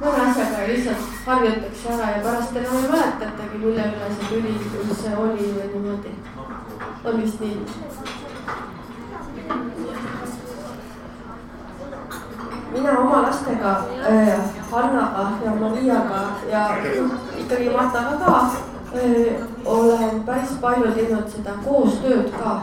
Mõne 0.00 0.22
asjaga 0.30 0.66
lihtsalt 0.68 1.04
harjutakse 1.26 1.88
ära 1.94 2.10
ja 2.14 2.22
pärast 2.26 2.56
enam 2.60 2.76
ei 2.80 2.90
mäletatagi, 2.92 3.60
mille 3.64 3.88
üle 3.92 4.10
see 4.18 4.28
tüli 4.30 4.54
üldse 4.82 5.16
oli 5.22 5.50
või 5.56 5.68
niimoodi. 5.72 6.14
on 7.04 7.22
vist 7.22 7.40
nii? 7.40 7.56
mina 12.76 12.98
oma 13.00 13.22
lastega 13.22 13.76
äh,, 14.12 14.40
Hannaga 14.70 15.28
ja 15.44 15.52
Mariaga 15.60 16.22
ja 16.50 16.64
ikkagi 17.38 17.70
Martaga 17.70 18.16
ka 18.24 18.40
olen 19.64 20.22
päris 20.26 20.56
palju 20.60 20.92
teinud 20.94 21.28
seda 21.30 21.54
koostööd 21.64 22.30
ka. 22.38 22.60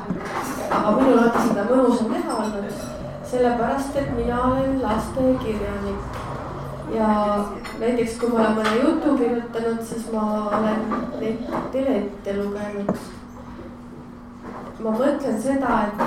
aga 0.71 0.91
minul 0.97 1.19
on 1.23 1.31
seda 1.47 1.65
mõnusam 1.69 2.13
teha 2.13 2.37
olnud, 2.43 2.83
sellepärast 3.31 3.97
et 4.01 4.13
mina 4.17 4.39
olen 4.47 4.79
lastekirjanik. 4.81 6.22
Ja 6.93 7.09
näiteks, 7.79 8.17
kui 8.19 8.29
ma 8.29 8.39
olen 8.39 8.55
mõne 8.59 8.73
jutu 8.81 9.15
kirjutanud, 9.17 9.81
siis 9.85 10.09
ma 10.13 10.25
olen 10.59 10.83
neid 11.19 11.47
teile 11.71 11.95
ette 12.01 12.35
lugenud. 12.37 12.93
ma 14.83 14.91
mõtlen 14.91 15.39
seda, 15.41 15.79
et 15.87 15.97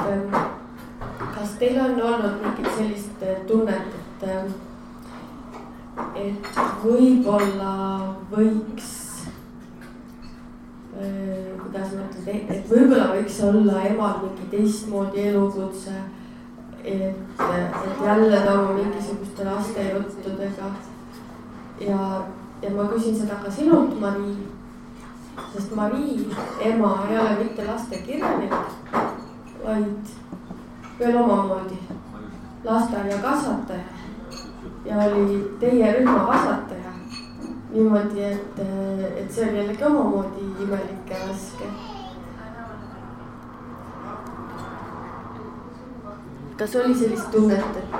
kas 1.34 1.56
teil 1.58 1.80
on 1.80 2.00
olnud 2.10 2.42
mingit 2.44 2.70
sellist 2.76 3.26
tunnet, 3.48 3.96
et, 4.22 4.28
et 6.26 6.62
võib-olla 6.84 7.74
võiks 8.30 9.06
Äh, 11.00 11.52
kuidas 11.62 11.90
ma 11.92 12.04
ütlen, 12.08 12.46
et 12.48 12.70
võib-olla 12.70 13.10
võiks 13.10 13.34
olla 13.44 13.82
emal 13.84 14.14
mingi 14.22 14.46
teistmoodi 14.48 15.26
elukutse. 15.28 15.92
Et, 16.86 17.40
et 17.86 18.04
jälle 18.04 18.40
tooma 18.40 18.72
mingisuguste 18.72 19.44
laste 19.44 19.92
juttudega. 19.92 20.70
ja, 21.80 22.22
ja 22.62 22.70
ma 22.70 22.88
küsin 22.92 23.18
seda 23.18 23.34
ka 23.44 23.50
sinult, 23.50 24.00
Mari. 24.00 24.36
sest 25.52 25.74
Mari 25.74 26.28
ema 26.60 27.06
ei 27.10 27.18
ole 27.18 27.36
mitte 27.42 27.66
lastekirjanik, 27.66 28.54
vaid 29.64 30.14
veel 30.98 31.16
omamoodi 31.16 31.78
lasteaiakasvataja 32.64 33.80
ja 34.84 34.96
oli 34.96 35.56
teie 35.60 35.92
rühma 35.92 36.18
kasvataja 36.18 36.92
niimoodi, 37.72 38.22
et, 38.22 38.60
et 39.16 39.32
see 39.32 39.48
on 39.48 39.56
jällegi 39.56 39.84
omamoodi 39.84 40.48
imelik 40.62 41.10
ja 41.10 41.26
raske. 41.28 41.95
Kas 46.56 46.76
oli 46.76 46.94
sellist 46.94 47.30
tunnet, 47.30 47.76
et, 47.76 47.94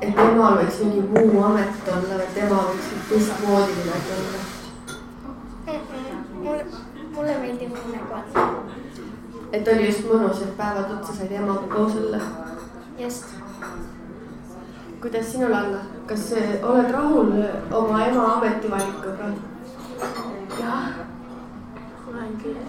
et 0.00 0.18
emal 0.18 0.60
võiks 0.60 0.78
mingi 0.84 1.00
muu 1.08 1.42
amet 1.42 1.88
olla, 1.90 2.20
et 2.22 2.36
ema 2.44 2.60
võiks 2.68 2.92
teistmoodi 3.08 3.78
midagi 3.80 4.12
olla? 4.18 4.44
mulle, 6.46 6.66
mulle 7.14 7.38
meeldib 7.40 7.72
on. 8.18 8.70
et 9.52 9.68
oli 9.72 9.88
just 9.88 10.06
mõnus, 10.06 10.42
et 10.42 10.56
päevad 10.56 10.92
otsa 10.98 11.16
said 11.16 11.32
emaga 11.32 11.66
koos 11.74 11.98
olla. 11.98 12.20
just. 12.98 13.34
kuidas 15.02 15.32
sinul, 15.32 15.54
Anna, 15.54 15.82
kas 16.06 16.28
oled 16.62 16.90
rahul 16.94 17.32
oma 17.82 18.04
ema 18.06 18.32
ametivalikuga? 18.36 19.32
jah, 20.60 20.88
olen 22.08 22.38
küll. 22.42 22.62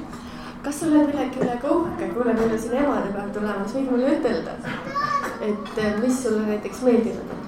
Kas 0.64 0.80
sa 0.80 0.88
oled 0.88 1.08
millegi 1.12 1.44
üle 1.44 1.58
ka 1.62 1.74
uhke, 1.76 2.10
kuule, 2.14 2.34
meil 2.34 2.52
on 2.52 2.60
siin 2.60 2.80
emadepäev 2.82 3.34
tulemas, 3.36 3.76
võid 3.78 3.92
mulle 3.92 4.16
ütelda, 4.18 4.58
et 5.50 5.82
eh, 5.84 6.00
mis 6.02 6.24
sulle 6.24 6.46
näiteks 6.50 6.84
meeldinud 6.88 7.36
on? 7.38 7.46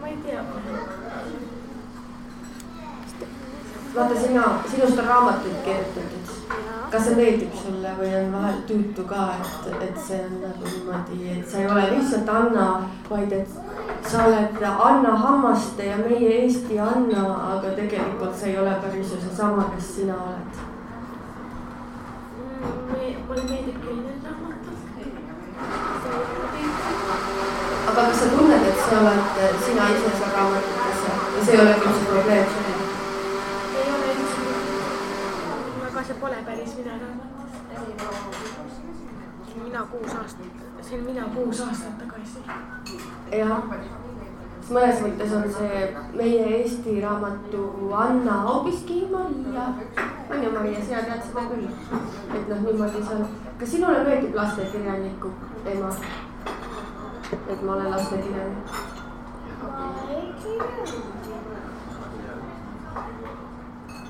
ma 0.00 0.12
ei 0.12 0.18
tea 0.26 0.42
vaata 3.96 4.20
sina, 4.20 4.42
sinust 4.70 4.98
on 4.98 5.06
raamatuid 5.06 5.62
kirjutatud. 5.64 6.34
kas 6.90 7.04
see 7.04 7.16
meeldib 7.18 7.54
sulle 7.58 7.92
või 7.98 8.10
on 8.14 8.28
vahel 8.32 8.58
tüütu 8.68 9.04
ka, 9.08 9.22
et, 9.40 9.70
et 9.88 9.96
see 10.06 10.18
on 10.22 10.36
nagu 10.42 10.68
niimoodi, 10.68 11.22
et 11.38 11.48
sa 11.50 11.62
ei 11.62 11.70
ole 11.70 11.86
lihtsalt 11.94 12.28
Anna, 12.30 12.66
vaid 13.10 13.32
et 13.32 13.56
sa 14.10 14.24
oled 14.26 14.62
Anna 14.62 15.16
Hammaste 15.16 15.84
ja 15.84 15.96
meie 15.96 16.42
Eesti 16.42 16.78
Anna, 16.78 17.22
aga 17.56 17.74
tegelikult 17.74 18.36
sa 18.38 18.46
ei 18.46 18.58
ole 18.58 18.74
päris 18.82 19.10
ju 19.12 19.18
seesama, 19.20 19.64
kes 19.74 19.94
sina 19.96 20.14
oled 20.14 20.60
mm,. 22.38 23.16
mulle 23.28 23.42
meeldib 23.50 23.78
küll 23.82 24.00
need 24.04 24.20
raamatud. 24.26 24.78
aga 27.88 28.00
kas 28.06 28.20
sa 28.20 28.30
tunned, 28.36 28.68
et 28.70 28.78
sa 28.84 29.00
oled 29.00 29.58
sina 29.66 29.90
ise 29.96 30.14
seal 30.20 30.32
raamatutes 30.36 31.04
ja 31.08 31.44
see 31.44 31.54
ei 31.56 31.60
ole 31.64 31.74
küll 31.82 31.98
see 31.98 32.08
probleem 32.12 32.46
sulle? 32.54 32.76
see 36.06 36.20
pole 36.22 36.38
päris 36.46 36.76
mina 36.78 36.94
raamat. 37.02 37.30
mina 39.64 39.82
kuus 39.90 40.14
aastat, 40.14 40.65
on 40.94 41.04
mina 41.04 41.22
kuus 41.34 41.60
aastat 41.60 41.98
tagasi. 41.98 42.38
jah, 43.38 43.62
mõnes 44.70 45.00
mõttes 45.02 45.32
on 45.38 45.46
see 45.56 45.80
meie 46.14 46.44
Eesti 46.58 47.00
raamatu 47.02 47.62
Anna 47.94 48.36
hoopiski 48.46 49.00
Maria. 49.10 49.66
on 50.30 50.42
ju 50.44 50.50
Maria, 50.52 50.84
sina 50.84 51.02
tead 51.08 51.24
seda 51.28 51.46
küll, 51.50 51.66
et 52.38 52.48
noh, 52.48 52.62
niimoodi 52.66 53.02
see 53.02 53.16
on. 53.16 53.26
kas 53.58 53.70
sinule 53.70 54.04
meeldib 54.04 54.34
lastekirjaniku 54.34 55.32
ema? 55.74 55.90
et 57.32 57.62
ma 57.62 57.72
olen 57.72 57.90
lastekirjanik. 57.90 58.66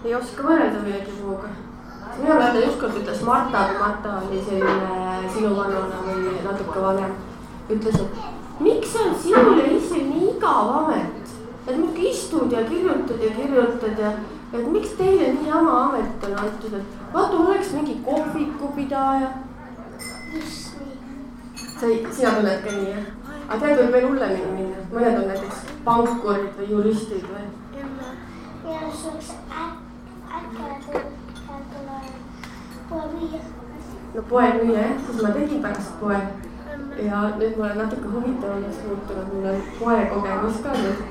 ei 0.05 0.15
oska 0.15 0.43
võrrelda 0.43 0.83
millegi 0.83 1.17
muuga 1.23 1.49
minu 2.17 2.35
mäletan 2.35 2.63
ükskord 2.69 3.01
ütles 3.01 3.23
Marta, 3.25 3.69
kui 3.71 3.79
Marta 3.79 4.21
oli 4.27 4.45
selline 4.45 5.06
sinuvanune 5.35 6.01
või 6.07 6.37
natuke 6.45 6.83
vanem, 6.83 7.17
ütles, 7.71 8.01
et 8.01 8.61
miks 8.61 8.95
on 9.03 9.15
sinul 9.23 9.59
ja 9.61 9.67
issil 9.77 10.07
nii 10.11 10.31
igav 10.37 10.73
amet, 10.81 11.35
et 11.67 11.77
muudkui 11.77 12.11
istud 12.11 12.53
ja 12.53 12.65
kirjutad 12.69 13.23
ja 13.23 13.31
kirjutad 13.37 14.03
ja 14.05 14.13
et 14.53 14.69
miks 14.73 14.95
teile 14.99 15.33
nii 15.35 15.49
jama 15.49 15.77
amet 15.89 16.25
on 16.29 16.39
antud, 16.45 16.79
et 16.79 17.13
vaata, 17.13 17.37
oleks 17.37 17.73
mingi 17.73 18.01
kohvikupidaja. 18.05 19.31
sa, 21.81 21.87
sina 22.13 22.31
tunned 22.35 22.63
ka 22.65 22.73
nii 22.73 22.91
jah? 22.91 23.07
aga 23.49 23.61
tead, 23.63 23.79
võib 23.81 23.93
veel 23.93 24.09
hullemini 24.09 24.55
minna, 24.55 24.87
mõned 24.93 25.21
on 25.21 25.29
näiteks 25.33 25.67
pankurid 25.85 26.57
või 26.59 26.71
juristid 26.71 27.27
või? 27.31 27.47
siukse 29.03 29.35
äkki 30.37 31.05
poemüüja. 32.89 33.56
No 34.17 34.23
poemüüja 34.29 34.81
jah, 34.81 35.01
siis 35.07 35.23
ma 35.23 35.31
tegin 35.37 35.63
pärast 35.63 36.01
poe. 36.01 36.21
ja 37.05 37.19
nüüd 37.37 37.59
ma 37.59 37.65
olen 37.65 37.79
natuke 37.83 38.09
huvitavamaks 38.13 38.79
muutunud, 38.89 39.33
mul 39.33 39.49
on 39.51 39.59
poekogemus 39.81 40.63
ka 40.65 40.77
nüüd. 40.79 41.03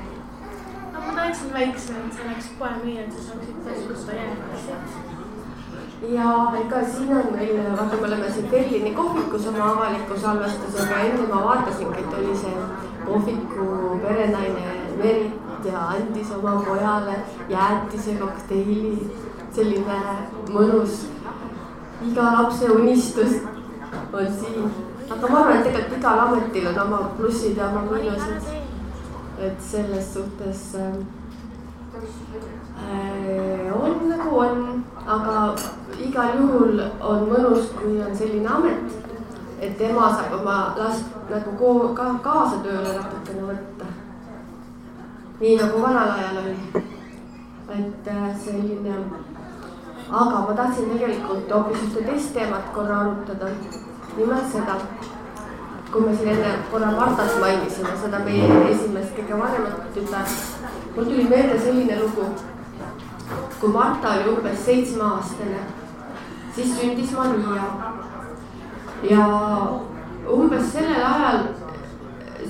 aga 0.94 1.04
ma 1.06 1.12
tahaksin 1.20 1.52
väiksem, 1.54 2.00
et 2.06 2.16
sa 2.16 2.24
oleks 2.26 2.48
poemüüja, 2.58 3.04
et 3.04 3.12
sa 3.12 3.28
saaksid 3.28 3.62
tasuta 3.68 4.18
jääkaasjad 4.22 5.14
ja 6.16 6.32
ega 6.60 6.82
siin 6.84 7.16
on 7.16 7.32
meil, 7.36 7.62
vaata, 7.76 7.96
me 7.96 8.06
oleme 8.06 8.30
siin 8.30 8.50
Berliini 8.50 8.94
kohvikus 8.94 9.46
oma 9.46 9.70
avaliku 9.70 10.18
salvestusega, 10.20 10.98
enne 11.08 11.26
ma 11.30 11.44
vaatasingi, 11.44 12.02
et 12.02 12.18
oli 12.18 12.36
see 12.36 12.66
kohviku 13.06 13.98
perenaine 14.02 14.66
Merit 14.98 15.64
ja 15.64 15.88
andis 15.94 16.30
oma 16.36 16.60
pojale 16.66 17.16
jäätise 17.48 18.18
kokteili, 18.20 19.10
selline 19.52 20.00
mõnus 20.52 21.06
iga 22.04 22.22
lapse 22.22 22.70
unistus 22.70 23.32
on 24.12 24.26
siin. 24.40 24.70
aga 25.10 25.28
ma 25.28 25.38
arvan, 25.38 25.56
et 25.56 25.64
tegelikult 25.64 25.98
igal 25.98 26.18
ametil 26.18 26.66
on 26.66 26.78
oma 26.80 26.98
plussid 27.16 27.56
ja 27.56 27.68
oma 27.68 27.80
miinused. 27.90 28.42
et 29.38 29.60
selles 29.60 30.14
suhtes 30.14 30.74
äh, 30.74 30.92
on 33.82 34.08
nagu 34.08 34.38
on, 34.38 34.84
aga 35.06 35.54
igal 36.08 36.38
juhul 36.38 36.80
on 37.00 37.28
mõnus, 37.30 37.70
kui 37.78 38.02
on 38.02 38.16
selline 38.16 38.48
amet, 38.48 38.96
et 39.60 39.80
ema 39.80 40.10
saab 40.16 40.40
oma 40.40 40.74
last 40.78 41.04
nagu 41.30 41.56
ko 41.58 41.94
ka 41.94 42.10
kaasa 42.24 42.56
tööle 42.64 42.92
natukene 42.98 43.42
võtta. 43.52 43.86
nii 45.40 45.56
nagu 45.56 45.82
vanal 45.82 46.10
ajal 46.18 46.36
oli. 46.44 46.84
et 47.78 48.08
äh, 48.08 48.36
selline 48.44 48.94
aga 50.10 50.40
ma 50.46 50.54
tahtsin 50.54 50.90
tegelikult 50.90 51.50
hoopis 51.50 51.82
ühte 51.82 52.02
teist 52.06 52.32
teemat 52.34 52.72
korra 52.74 52.98
arutada. 53.00 53.48
nimelt 54.16 54.52
seda, 54.52 54.76
kui 55.92 56.00
me 56.00 56.16
siin 56.16 56.28
enne 56.28 56.52
korra 56.70 56.90
Martat 56.92 57.40
mainisime, 57.40 57.94
seda 58.02 58.18
meie 58.18 58.60
esimest 58.70 59.16
kõige 59.16 59.40
vanemat 59.40 59.80
tütart. 59.94 60.36
mul 60.96 61.04
tuli 61.04 61.24
meelde 61.24 61.58
selline 61.58 61.98
lugu. 62.02 62.26
kui 63.60 63.68
Marta 63.68 64.10
oli 64.10 64.28
umbes 64.36 64.64
seitsmeaastane, 64.64 65.64
siis 66.54 66.78
sündis 66.78 67.12
Maria. 67.12 67.66
ja 69.10 69.26
umbes 70.36 70.72
sellel 70.72 71.04
ajal 71.04 71.42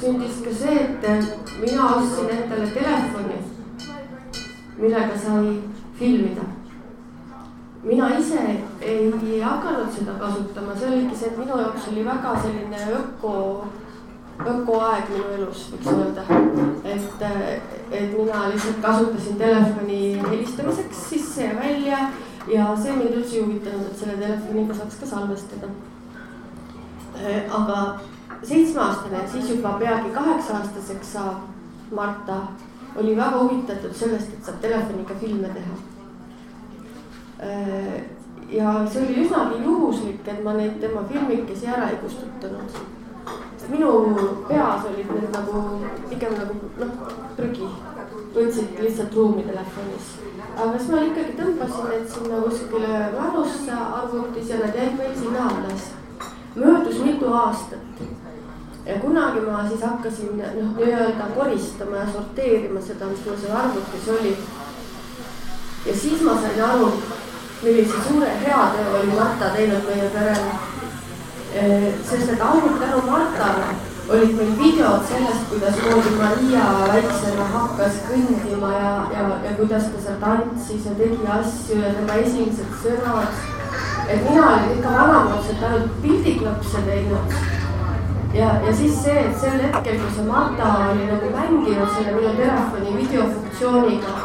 sündis 0.01 0.45
ka 0.45 0.53
see, 0.53 0.77
et 1.03 1.51
mina 1.61 1.89
ostsin 1.97 2.31
endale 2.31 2.69
telefoni, 2.77 3.41
millega 4.79 5.19
sai 5.25 5.63
filmida 5.99 6.56
mina 7.87 8.09
ise 8.19 8.41
ei 8.81 9.41
hakanud 9.41 9.91
seda 9.95 10.17
kasutama, 10.19 10.75
see 10.75 10.89
oligi 10.89 11.17
see, 11.17 11.29
et 11.31 11.39
minu 11.39 11.59
jaoks 11.61 11.89
oli 11.93 12.05
väga 12.07 12.33
selline 12.43 12.81
öko, 12.99 13.35
ökoaeg 14.43 15.13
minu 15.13 15.29
elus, 15.37 15.69
võiks 15.73 15.91
öelda. 15.93 16.25
et, 16.95 17.23
et 17.91 18.17
mina 18.19 18.49
lihtsalt 18.51 18.83
kasutasin 18.83 19.39
telefoni 19.39 20.01
helistamiseks 20.19 21.09
sisse 21.13 21.47
ja 21.47 21.55
välja 21.61 22.03
ja 22.51 22.69
see 22.83 22.99
mind 22.99 23.21
üldse 23.21 23.39
ei 23.39 23.47
huvitanud, 23.47 23.89
et 23.91 24.03
selle 24.03 24.19
telefoniga 24.21 24.75
saaks 24.75 25.01
ka 25.01 25.11
salvestada. 25.15 25.75
aga 27.61 27.83
seitsmeaastane, 28.43 29.27
siis 29.33 29.51
juba 29.51 29.79
peagi 29.79 30.11
kaheksa-aastaseks 30.15 31.13
saav 31.13 31.45
Marta 31.95 32.41
oli 32.99 33.15
väga 33.17 33.45
huvitatud 33.45 33.95
sellest, 33.95 34.33
et 34.35 34.49
saab 34.49 34.59
telefoniga 34.61 35.15
filme 35.21 35.49
teha 35.55 35.96
ja 38.51 38.87
see 38.93 39.03
oli 39.03 39.25
üsnagi 39.25 39.65
juhuslik, 39.65 40.29
et 40.29 40.45
ma 40.45 40.53
neid 40.57 40.79
tema 40.81 41.03
filmikesi 41.11 41.67
ära 41.67 41.91
ei 41.91 41.99
kustutanud. 42.03 42.79
sest 43.57 43.71
minu 43.71 43.91
peas 44.49 44.85
olid 44.87 45.11
need 45.11 45.33
nagu 45.33 45.63
pigem 46.09 46.37
nagu 46.39 46.55
noh, 46.79 46.93
prügi, 47.37 47.69
võtsid 48.35 48.79
lihtsalt 48.81 49.15
ruumi 49.15 49.43
telefonis. 49.43 50.13
aga 50.57 50.79
siis 50.79 50.91
ma 50.91 51.03
ikkagi 51.09 51.37
tõmbasin 51.41 51.91
need 51.91 52.09
sinna 52.15 52.43
kuskile 52.45 53.01
varusse 53.17 53.73
arvutis 53.73 54.49
ja 54.51 54.63
nad 54.63 54.81
jäid 54.81 54.99
meil 54.99 55.19
sinna 55.19 55.49
alles. 55.49 55.91
möödus 56.55 57.03
mitu 57.05 57.33
aastat 57.35 58.01
ja 58.87 59.01
kunagi 59.01 59.41
ma 59.41 59.69
siis 59.69 59.83
hakkasin 59.83 60.39
noh, 60.39 60.73
nii-öelda 60.79 61.27
koristama 61.35 61.97
ja 61.97 62.07
sorteerima 62.13 62.81
seda, 62.81 63.07
mis 63.07 63.27
mul 63.27 63.37
seal 63.37 63.57
arvutis 63.57 64.09
oli. 64.19 64.37
ja 65.87 65.97
siis 65.97 66.23
ma 66.23 66.41
sain 66.41 66.63
aru 66.63 66.93
millise 67.63 67.97
suure 68.09 68.31
heateo 68.45 68.95
oli 69.01 69.13
Marta 69.19 69.51
teinud 69.57 69.85
meie 69.89 70.09
perele. 70.11 70.53
sest 72.11 72.33
et 72.33 72.41
ainult 72.41 72.81
tänu 72.81 73.03
Martale 73.11 73.77
olid 74.09 74.35
meil 74.37 74.53
videod 74.59 75.03
sellest, 75.09 75.49
kuidas 75.51 75.79
moodi 75.85 76.11
Maria 76.19 76.65
väiksena 76.93 77.47
hakkas 77.55 78.01
kõndima 78.07 78.73
ja, 78.73 78.91
ja, 79.13 79.23
ja 79.45 79.55
kuidas 79.59 79.89
ta 79.91 80.03
seal 80.03 80.19
tantsis 80.21 80.85
ja 80.87 80.95
tegi 80.99 81.31
asju 81.39 81.79
ja 81.81 81.95
tema 81.97 82.19
esimesed 82.23 82.77
sõnad. 82.83 83.41
et 84.09 84.23
mina 84.29 84.47
olin 84.47 84.77
ikka 84.77 84.93
vanamoodselt 84.99 85.63
ainult 85.69 86.03
pildiklapse 86.03 86.83
teinud. 86.87 87.35
ja, 88.35 88.51
ja 88.67 88.77
siis 88.77 89.01
see, 89.03 89.17
et 89.25 89.41
sel 89.41 89.63
hetkel, 89.65 89.99
kui 90.03 90.13
see 90.19 90.29
Marta 90.29 90.75
oli 90.91 91.09
nagu 91.09 91.33
mänginud 91.39 91.97
selle 91.97 92.19
minu 92.21 92.35
telefoni 92.37 92.97
videofunktsiooniga, 93.01 94.21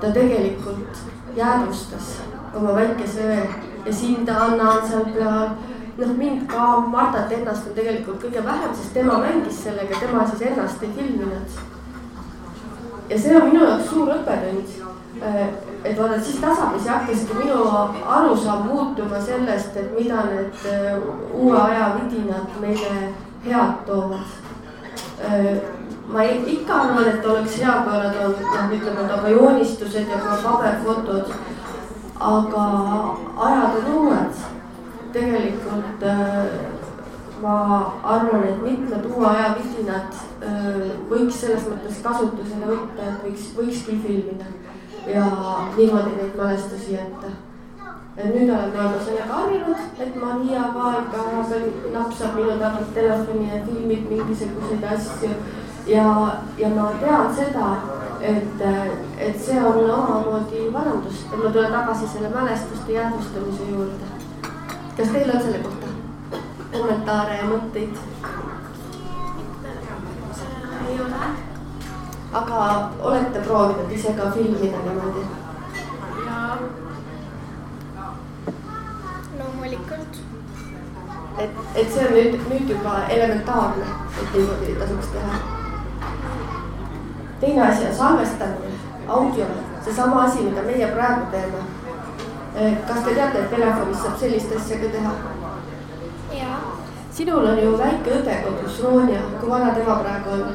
ta 0.00 0.14
tegelikult 0.14 1.04
jäädvustas 1.36 2.14
oma 2.56 2.74
väikese 2.74 3.48
ja 3.86 3.92
sind 3.92 4.28
Anna 4.28 4.70
on 4.70 4.88
seal 4.88 5.04
peal. 5.04 5.48
noh, 5.96 6.16
mind 6.16 6.48
ka, 6.50 6.80
Martat 6.90 7.32
ennast 7.32 7.68
on 7.68 7.74
tegelikult 7.74 8.22
kõige 8.22 8.42
vähem, 8.44 8.72
sest 8.74 8.94
tema 8.94 9.18
mängis 9.22 9.60
sellega, 9.62 10.00
tema 10.00 10.24
siis 10.26 10.42
ennast 10.48 10.82
ei 10.82 10.90
filminud. 10.96 11.60
ja 13.10 13.18
see 13.18 13.36
on 13.36 13.46
minu 13.50 13.64
jaoks 13.64 13.90
suur 13.90 14.10
õppetund. 14.16 14.74
Äh, 15.22 15.46
et 15.84 15.98
vaata, 15.98 16.18
siis 16.20 16.40
tasapisi 16.42 16.88
hakkaski 16.88 17.34
minu 17.38 17.68
arusaam 18.06 18.66
muutuma 18.66 19.20
sellest, 19.20 19.76
et 19.76 19.94
mida 19.98 20.24
need 20.30 20.66
äh, 20.66 20.98
uue 21.32 21.60
aja 21.60 21.92
vidinad 22.00 22.58
meile 22.60 23.14
head 23.44 23.86
toovad 23.86 24.26
äh, 25.22 25.62
ma 26.08 26.22
ikka 26.24 26.74
arvan, 26.74 27.08
et 27.08 27.26
oleks 27.26 27.58
hea, 27.60 27.74
kui 27.84 27.98
nad 27.98 28.16
on, 28.24 28.34
noh, 28.40 28.72
ütleme, 28.76 29.04
aga 29.16 29.32
joonistused 29.32 30.10
ja 30.10 30.20
ka 30.20 30.38
paberfotod. 30.42 31.32
Aga 32.24 32.64
ajad 33.48 33.78
on 33.80 33.94
uued. 33.94 34.44
tegelikult 35.12 36.02
äh, 36.02 36.46
ma 37.42 37.56
arvan, 38.02 38.44
et 38.48 38.62
mitmed 38.62 39.04
uue 39.06 39.26
aja 39.30 39.54
vidinad 39.58 40.16
äh, 40.42 40.90
võiks 41.10 41.40
selles 41.44 41.68
mõttes 41.70 42.00
kasutusele 42.02 42.66
võtta, 42.70 43.10
et 43.10 43.26
võiks, 43.26 43.50
võikski 43.58 43.98
filmida 44.02 44.48
ja 45.06 45.26
niimoodi 45.76 46.16
neid 46.16 46.38
mälestusi 46.38 46.96
jätta 46.96 47.30
et 48.16 48.30
nüüd 48.30 48.50
olen 48.50 48.72
ma 48.74 48.88
juba 48.88 49.04
sellega 49.04 49.36
harjunud, 49.38 49.86
et 50.00 50.16
Maria 50.22 50.64
ka 50.74 50.90
ikka 51.02 51.22
vahepeal 51.28 51.64
napsab 51.94 52.36
minu 52.38 52.58
tagant 52.60 52.92
telefoni 52.94 53.48
ja 53.50 53.62
filmib 53.66 54.10
mingisuguseid 54.10 54.84
asju 54.94 55.30
ja, 55.86 56.36
ja 56.58 56.68
ma 56.68 56.90
tean 57.00 57.34
seda, 57.36 57.76
et, 58.20 58.60
et 59.18 59.40
see 59.44 59.60
on 59.60 59.90
omamoodi 59.90 60.68
parandus, 60.72 61.24
et 61.32 61.38
ma 61.38 61.50
tulen 61.50 61.72
tagasi 61.72 62.08
selle 62.08 62.28
mälestuste 62.28 62.92
jäädvustamise 62.92 63.70
juurde. 63.70 64.04
kas 64.96 65.08
teil 65.08 65.30
on 65.30 65.42
selle 65.42 65.58
kohta 65.58 65.86
kommentaare 66.72 67.36
ja 67.36 67.44
mõtteid? 67.44 67.96
ei 70.88 71.00
ole. 71.00 71.24
aga 72.32 72.90
olete 73.00 73.40
proovinud 73.40 73.92
ise 73.92 74.12
ka 74.12 74.30
filmida 74.30 74.78
niimoodi? 74.84 75.26
jaa. 76.26 76.58
loomulikult. 79.38 80.22
et, 81.38 81.50
et 81.74 81.92
see 81.92 82.06
on 82.06 82.16
nüüd, 82.16 82.40
nüüd 82.48 82.72
juba 82.76 82.96
elementaarne, 83.08 83.92
et 84.22 84.32
niimoodi 84.38 84.78
tasuks 84.80 85.12
teha 85.12 85.63
teine 87.44 87.68
asi 87.68 87.86
on 87.86 87.94
salvestamine, 87.94 88.74
audio, 89.08 89.46
seesama 89.84 90.22
asi, 90.22 90.42
mida 90.42 90.62
meie 90.62 90.86
praegu 90.86 91.26
teeme. 91.30 91.58
Eh, 92.54 92.76
kas 92.88 92.98
te 93.04 93.14
teate, 93.14 93.38
et 93.38 93.50
telefonis 93.50 94.02
saab 94.02 94.18
sellist 94.18 94.56
asja 94.56 94.78
ka 94.78 94.92
teha? 94.92 95.14
sinul 97.14 97.46
on 97.46 97.58
ju 97.62 97.76
väike 97.78 98.10
õde 98.10 98.36
kodus, 98.42 98.78
Ronja, 98.82 99.20
kui 99.40 99.50
vana 99.50 99.74
tema 99.74 99.98
praegu 100.02 100.30
on? 100.34 100.54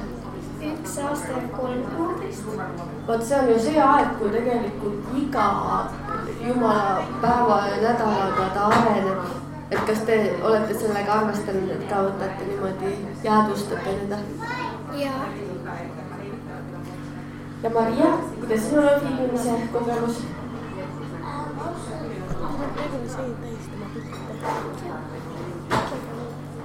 üks 0.69 0.97
aasta 0.99 1.37
ja 1.37 1.43
kolm 1.55 1.85
kuuteist. 1.95 2.49
vot 3.07 3.23
see 3.23 3.39
on 3.39 3.51
ju 3.51 3.59
see 3.63 3.79
aeg, 3.79 4.09
kui 4.19 4.31
tegelikult 4.33 5.13
iga 5.21 5.45
jumala 6.47 6.97
päeva 7.21 7.59
ja 7.67 7.77
nädalaga 7.85 8.49
ta 8.53 8.65
areneb. 8.67 9.29
et 9.71 9.85
kas 9.87 10.01
te 10.09 10.17
olete 10.41 10.79
sellega 10.79 11.21
arvestanud, 11.21 11.69
et 11.77 11.85
ka 11.89 12.01
võtate 12.09 12.49
niimoodi, 12.49 12.97
jäädvustate 13.23 13.95
teda? 14.01 14.19
jaa 15.03 15.48
ja 17.63 17.69
Maria, 17.69 18.17
kuidas 18.39 18.69
sinul 18.69 18.87
on 18.87 18.99
filmimise 19.01 19.67
kogemus? 19.73 20.23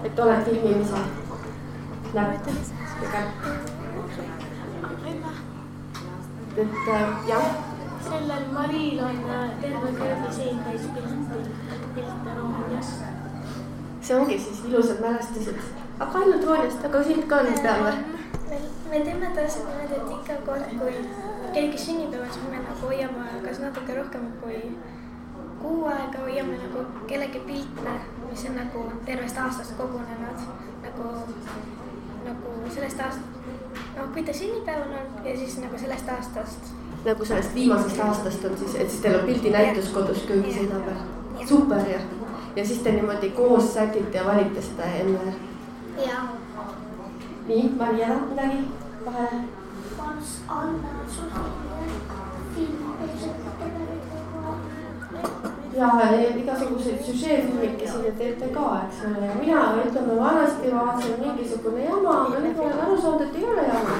et 0.04 0.18
oled 0.18 0.44
filmimise 0.44 0.96
käpp. 3.12 3.46
et 6.56 6.68
äh, 6.88 7.28
jah. 7.28 7.44
sellel 8.08 8.52
Maril 8.52 8.98
on 9.00 9.16
äh, 9.30 9.50
terve 9.60 9.92
köögisein 9.92 10.58
täis 10.64 10.80
pilte, 10.94 11.38
pilte 11.94 12.34
Roomast. 12.38 13.02
see 14.00 14.16
ongi 14.16 14.38
siis 14.38 14.64
ilusad 14.68 15.00
mälestused, 15.00 15.56
aga 15.98 16.18
ainult 16.18 16.44
Roonist, 16.44 16.84
aga 16.84 17.02
sind 17.02 17.26
ka 17.26 17.36
on 17.36 17.62
peal 17.62 17.84
või? 17.84 18.13
Me 18.90 19.00
teeme 19.00 19.30
täpselt 19.34 19.66
niimoodi, 19.68 19.94
et 19.94 20.10
iga 20.16 20.36
kord, 20.46 20.66
kui 20.78 20.94
keegi 21.54 21.78
sünnipäeval, 21.78 22.32
siis 22.32 22.50
me 22.50 22.60
nagu 22.60 22.86
hoiame 22.86 23.40
kas 23.46 23.60
natuke 23.62 23.94
rohkem 23.94 24.26
kui 24.42 24.60
kuu 25.62 25.86
aega 25.88 26.18
hoiame 26.26 26.58
nagu 26.60 26.84
kellegi 27.06 27.40
pilte, 27.46 27.94
mis 28.30 28.44
on 28.50 28.56
nagu 28.60 28.84
tervest 29.06 29.38
aastast 29.38 29.76
kogunenud 29.78 30.44
nagu, 30.84 31.10
nagu 32.26 32.54
sellest 32.74 33.00
aastast, 33.00 33.38
noh, 33.96 34.12
kui 34.12 34.22
ta 34.22 34.36
sünnipäeval 34.36 34.92
on 35.00 35.26
ja 35.28 35.36
siis 35.38 35.58
nagu 35.64 35.78
sellest 35.78 36.08
aastast. 36.16 36.74
nagu 37.04 37.24
sellest 37.24 37.54
viimasest 37.54 38.00
aastast 38.00 38.44
on 38.44 38.58
siis, 38.58 38.74
et 38.74 38.90
siis 38.90 39.02
teil 39.02 39.18
on 39.20 39.26
pildinäitus 39.26 39.88
kodus 39.96 40.22
köögiseina 40.28 40.84
peal. 40.86 41.48
super 41.48 41.88
ja, 41.88 42.00
ja 42.56 42.66
siis 42.66 42.78
te 42.78 42.92
niimoodi 42.92 43.30
koos 43.30 43.74
sätite 43.74 44.18
ja 44.18 44.24
valite 44.24 44.62
seda 44.62 44.84
enne. 45.00 45.34
jaa. 46.06 46.43
Nii, 47.48 47.74
Maria, 47.78 48.08
midagi? 48.30 48.64
vahele? 49.04 49.44
sulle 51.08 51.30
filmi 52.54 52.84
ja 55.76 56.36
igasuguseid 56.36 57.02
süžeefilmikesi 57.02 58.02
te 58.02 58.12
teete 58.18 58.48
ka, 58.54 58.66
eks 58.86 59.00
ole, 59.06 59.26
ja 59.26 59.34
mina 59.40 59.62
ütleme 59.86 60.20
vanasti 60.20 60.72
vaatasin 60.74 61.20
mingisugune 61.20 61.84
jama, 61.84 62.14
aga 62.26 62.42
nüüd 62.44 62.56
ma 62.56 62.64
olen 62.68 62.82
aru 62.84 63.00
saanud, 63.02 63.20
et 63.26 63.36
ei 63.40 63.44
ole 63.44 63.66
jama. 63.68 63.98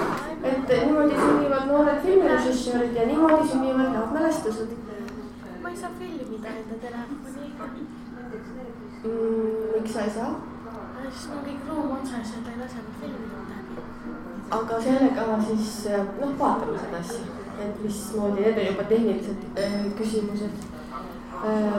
et 0.50 0.72
niimoodi 0.86 1.20
sünnivad 1.20 1.66
noored 1.72 2.00
filmirežissöörid 2.06 2.96
ja 2.96 3.06
niimoodi 3.06 3.48
sünnivad 3.48 3.90
head 3.96 4.16
mälestused. 4.18 4.68
ma 5.62 5.68
ei 5.70 5.76
saa 5.76 5.90
filmida 5.98 6.48
enda 6.48 6.74
telefoni 6.86 7.50
mm,. 9.04 9.72
miks 9.74 9.92
sa 9.92 10.00
ei 10.00 10.10
saa? 10.10 10.53
Siis 11.10 11.30
mul 11.32 11.44
kõik 11.48 11.68
ruum 11.70 11.96
otsas 11.98 12.36
ja 12.36 12.44
ta 12.44 12.54
ei 12.54 12.62
lase 12.62 12.84
mul 12.84 13.00
filmida 13.00 13.44
aga 14.50 14.80
sellega 14.80 15.38
siis 15.48 15.70
noh, 16.20 16.34
vaatame 16.38 16.78
seda 16.78 17.00
asja, 17.00 17.22
et 17.64 17.80
mismoodi, 17.82 18.42
need 18.44 18.58
on 18.60 18.68
juba 18.70 18.88
tehnilised 18.90 19.46
äh, 19.58 19.78
küsimused 19.98 20.66
äh,. 21.44 21.78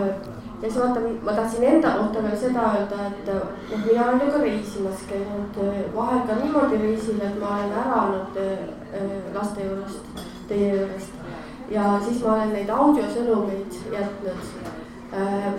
ja 0.61 0.69
siis 0.69 0.79
vaata, 0.79 1.03
ma 1.23 1.35
tahtsin 1.37 1.67
enda 1.71 1.93
kohta 1.97 2.23
veel 2.23 2.37
seda 2.41 2.67
öelda, 2.77 3.07
et 3.11 3.31
noh, 3.33 3.85
mina 3.85 4.07
olen 4.07 4.23
ju 4.25 4.31
ka 4.31 4.43
reisimas 4.43 5.03
käinud, 5.09 5.59
vahel 5.95 6.23
ka 6.27 6.39
niimoodi 6.41 6.81
reisil, 6.83 7.21
et 7.21 7.39
ma 7.41 7.57
olen 7.57 7.75
ära 7.83 8.01
olnud 8.05 8.39
äh, 8.43 9.03
laste 9.35 9.67
juurest, 9.67 10.23
teie 10.49 10.71
juurest. 10.75 11.21
ja 11.69 11.99
siis 12.07 12.23
ma 12.23 12.33
olen 12.37 12.55
neid 12.55 12.69
audiosõnumeid 12.79 13.79
jätnud 13.93 14.49
äh,, 14.63 14.64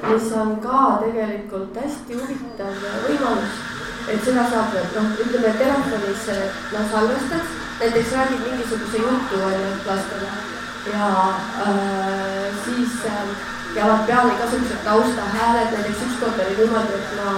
mis 0.03 0.33
on 0.37 0.57
ka 0.61 0.83
tegelikult 1.05 1.79
hästi 1.81 2.21
huvitav 2.21 2.85
võimalus 3.07 3.65
et 4.07 4.23
seda 4.23 4.45
saab, 4.51 4.75
noh, 4.95 5.15
ütleme 5.23 5.53
telefonis 5.59 6.27
noh, 6.73 6.85
salvestad, 6.91 7.55
näiteks 7.81 8.13
räägid 8.15 8.45
mingisuguse 8.45 9.03
jutu 9.03 9.41
on 9.47 9.57
ju 9.57 9.71
lastele. 9.87 10.29
Ja 10.93 11.09
äh, 11.67 12.53
siis 12.65 13.01
äh, 13.07 13.23
jäävad 13.77 14.07
peale 14.07 14.35
igasugused 14.35 14.85
taustahääled, 14.85 15.73
näiteks 15.73 16.05
ükskord 16.07 16.39
oli 16.45 16.59
niimoodi, 16.61 17.01
et 17.01 17.17
ma 17.19 17.33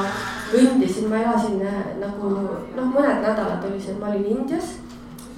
kõndisin, 0.50 1.09
ma 1.09 1.22
elasin 1.22 1.62
äh, 1.64 1.78
nagu 2.02 2.35
noh, 2.76 2.90
mõned 2.92 3.24
nädalad 3.24 3.64
oli 3.70 3.81
see, 3.81 3.96
ma 3.96 4.12
olin 4.12 4.28
Indias 4.37 4.76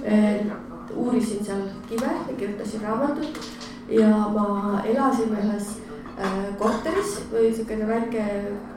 äh,. 0.03 0.43
uurisin 0.91 1.45
seal 1.45 1.61
kive 1.87 2.11
ja 2.27 2.33
kirjutasin 2.37 2.83
raamatut. 2.83 3.39
Ja 3.89 4.09
ma 4.35 4.81
elasin 4.83 5.31
ühes 5.39 5.69
äh, 5.77 5.90
korteris 6.59 7.19
või 7.31 7.53
siukene 7.55 7.87
väike 7.87 8.25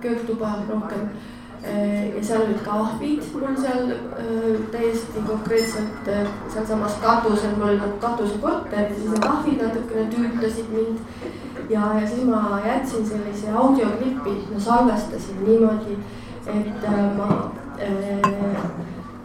köögtuba 0.03 0.53
rohkem 0.68 1.09
Äh, 1.64 2.16
ja 2.16 2.24
seal 2.24 2.43
olid 2.45 2.59
ka 2.64 2.72
ahvid 2.76 3.22
mul 3.32 3.55
seal 3.57 3.93
äh, 3.93 4.57
täiesti 4.72 5.22
konkreetselt 5.26 6.09
äh, 6.12 6.26
sealsamas 6.53 6.99
katusel, 7.01 7.55
mul 7.57 7.70
oli 7.70 7.78
nagu 7.78 7.97
katusekorter 8.03 8.91
siis 8.91 9.07
need 9.09 9.24
ahvid 9.24 9.62
natukene 9.62 10.05
tüütasid 10.12 10.68
mind. 10.74 10.99
ja, 11.70 11.87
ja 12.01 12.07
siis 12.09 12.28
ma 12.28 12.61
jätsin 12.66 13.09
sellise 13.09 13.53
audioklipi, 13.62 14.35
ma 14.53 14.61
salvestasin 14.61 15.41
niimoodi, 15.47 15.97
et 16.53 16.87
ma 17.16 17.30
äh, 17.80 18.61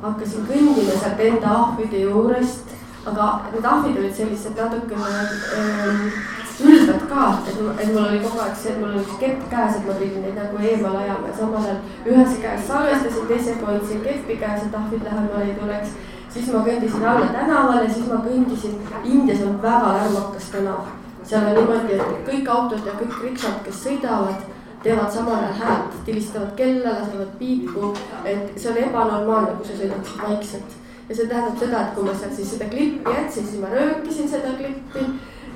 hakkasin 0.01 0.47
kõndima 0.47 0.95
sealt 0.95 1.19
enda 1.19 1.55
ahvide 1.57 2.05
juurest, 2.07 2.71
aga 3.05 3.33
need 3.51 3.67
ahvid 3.73 3.99
olid 3.99 4.15
sellised 4.15 4.55
natukene 4.55 5.27
äh, 5.59 6.38
ülbed 6.65 7.07
ka, 7.09 7.25
et, 7.47 7.57
et 7.79 7.91
mul 7.93 8.03
oli 8.03 8.19
kogu 8.23 8.39
aeg 8.43 8.55
see, 8.57 8.73
et 8.73 8.79
mul 8.81 8.93
oli 8.97 9.17
kepp 9.21 9.47
käes, 9.51 9.77
et 9.77 9.87
ma 9.87 9.95
pidin 9.99 10.23
neid 10.25 10.37
nagu 10.39 10.61
eemale 10.71 11.01
ajama 11.03 11.31
ja 11.31 11.35
samal 11.37 11.65
ajal 11.65 12.13
ühes 12.13 12.37
käes 12.43 12.67
salvestasin, 12.67 13.27
teisega 13.31 13.67
hoidsin 13.71 14.01
keppi 14.05 14.37
käes, 14.43 14.65
et 14.65 14.77
ahvid 14.81 15.03
lähemale 15.07 15.45
ei 15.45 15.57
tuleks. 15.59 15.97
siis 16.29 16.51
ma 16.53 16.61
kõndisin 16.65 17.05
alla 17.11 17.27
tänavale, 17.33 17.89
siis 17.89 18.07
ma 18.07 18.21
kõndisin, 18.25 18.75
Indias 19.03 19.41
on 19.41 19.61
väga 19.61 19.93
lärmakas 19.95 20.49
tänav, 20.53 20.91
seal 21.23 21.47
on 21.49 21.55
niimoodi, 21.57 21.97
et 21.97 22.27
kõik 22.27 22.51
autod 22.55 22.85
ja 22.85 22.93
kõik 22.99 23.15
riksad, 23.23 23.61
kes 23.65 23.83
sõidavad, 23.85 24.43
teevad 24.83 25.11
samal 25.11 25.39
ajal 25.39 25.55
häält, 25.63 25.97
tilistavad 26.05 26.53
kella, 26.55 26.93
lasevad 26.99 27.33
piipu, 27.39 27.93
et 28.25 28.53
see 28.55 28.71
on 28.71 28.83
ebanormaalne, 28.83 29.57
kui 29.57 29.67
sa 29.67 29.79
sõidaksid 29.81 30.21
vaikselt. 30.27 30.77
ja 31.09 31.15
see 31.15 31.27
tähendab 31.27 31.57
seda, 31.57 31.81
et 31.81 31.95
kui 31.95 32.05
ma 32.05 32.13
seal 32.13 32.33
siis 32.35 32.51
seda 32.53 32.69
klippi 32.69 33.15
jätsin, 33.15 33.47
siis 33.47 33.61
ma 33.61 33.71
röökisin 33.73 34.29
seda 34.29 34.51
klippi 34.59 35.07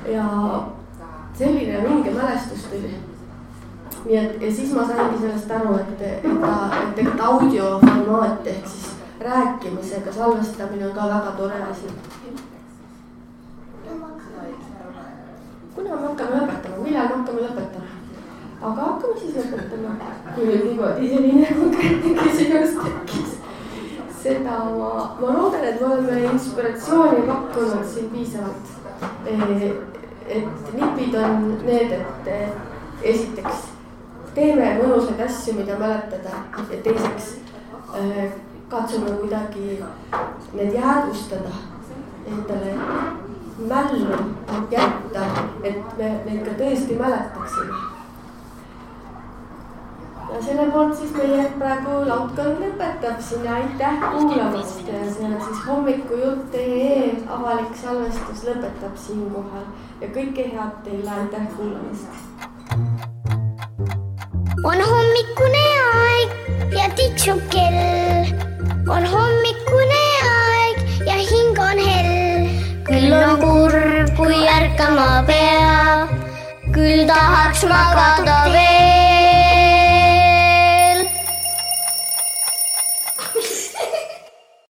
ja 0.09 0.23
selline 1.37 1.83
vinge 1.83 2.11
mälestus 2.11 2.63
tuli. 2.63 2.95
nii 4.05 4.17
et 4.17 4.41
ja 4.41 4.53
siis 4.53 4.73
ma 4.73 4.85
saingi 4.87 5.19
sellest 5.19 5.51
aru, 5.51 5.75
et, 5.79 6.01
et 6.01 6.41
ta, 6.41 6.55
et 6.81 6.95
tegelikult 6.95 7.21
audioformaat 7.27 8.47
ehk 8.47 8.67
siis 8.67 8.89
rääkimisega 9.19 10.13
salvestamine 10.13 10.87
on 10.87 10.93
ka 10.93 11.07
väga 11.07 11.31
tore 11.37 11.61
asi. 11.71 11.87
kuna 15.75 15.95
me 15.95 16.07
hakkame 16.07 16.35
lõpetama, 16.35 16.83
millal 16.83 17.07
me 17.07 17.15
hakkame 17.15 17.41
lõpetama? 17.41 17.89
aga 18.61 18.81
hakkame 18.81 19.19
siis 19.19 19.39
lõpetama, 19.39 19.95
kui 20.35 20.45
nüüd 20.45 20.67
niimoodi 20.67 21.09
selline 21.15 21.55
konkreetne 21.61 22.13
küsimus 22.19 22.77
tekkis. 22.83 23.39
seda 24.23 24.59
ma, 24.77 24.91
ma 25.21 25.33
loodan, 25.39 25.63
et 25.63 25.81
me 25.81 25.87
oleme 25.87 26.21
inspiratsiooni 26.33 27.27
pakkunud 27.27 27.91
siin 27.95 28.09
piisavalt. 28.13 29.92
Et 30.27 30.73
nipid 30.73 31.15
on 31.15 31.57
need, 31.65 31.91
et 31.91 33.03
esiteks 33.03 33.69
teeme 34.35 34.73
mõnusaid 34.81 35.21
asju, 35.25 35.53
mida 35.59 35.77
mäletada 35.79 36.43
ja 36.71 36.81
teiseks 36.83 37.35
katsume 38.69 39.17
kuidagi 39.19 39.79
need 40.53 40.73
jäädvustada 40.73 41.53
endale 42.27 42.77
mällu 43.69 44.17
jätta, 44.71 45.25
et 45.63 45.97
me 45.97 46.13
neid 46.25 46.45
ka 46.45 46.55
tõesti 46.57 46.97
mäletaksime. 46.99 47.92
Ja 50.33 50.41
selle 50.41 50.65
poolt 50.71 50.95
siis 50.97 51.11
meie 51.17 51.43
praegu 51.59 51.99
laudkond 52.07 52.61
lõpetab. 52.63 53.19
Siin 53.21 53.45
ja 53.45 53.57
aitäh 53.59 53.99
kuulamast. 54.01 54.85
See 54.85 55.27
on 55.27 55.35
siis 55.45 55.61
hommikujutt.ee 55.67 57.11
avalik 57.37 57.75
salvestus 57.81 58.45
lõpetab 58.47 58.95
siinkohal. 59.05 59.67
Ja 60.01 60.09
kõike 60.15 60.47
head 60.53 60.79
teile, 60.87 61.11
aitäh 61.21 61.45
kuulamast. 61.57 62.21
on 64.63 64.81
hommikune 64.89 65.63
aeg 65.93 66.29
ja 66.77 66.89
tiksub 66.97 67.41
kell. 67.53 68.33
On 68.89 69.05
hommikune 69.13 70.01
aeg 70.31 70.81
ja 71.07 71.19
hing 71.19 71.59
on 71.67 71.85
hell. 71.89 72.49
küll 72.87 73.13
on 73.15 73.39
kurb, 73.39 74.15
kui 74.17 74.41
ärkama 74.55 75.23
pea, 75.27 76.07
küll 76.75 77.07
tahaks 77.07 77.63
magada 77.69 78.43
veel. 78.51 79.02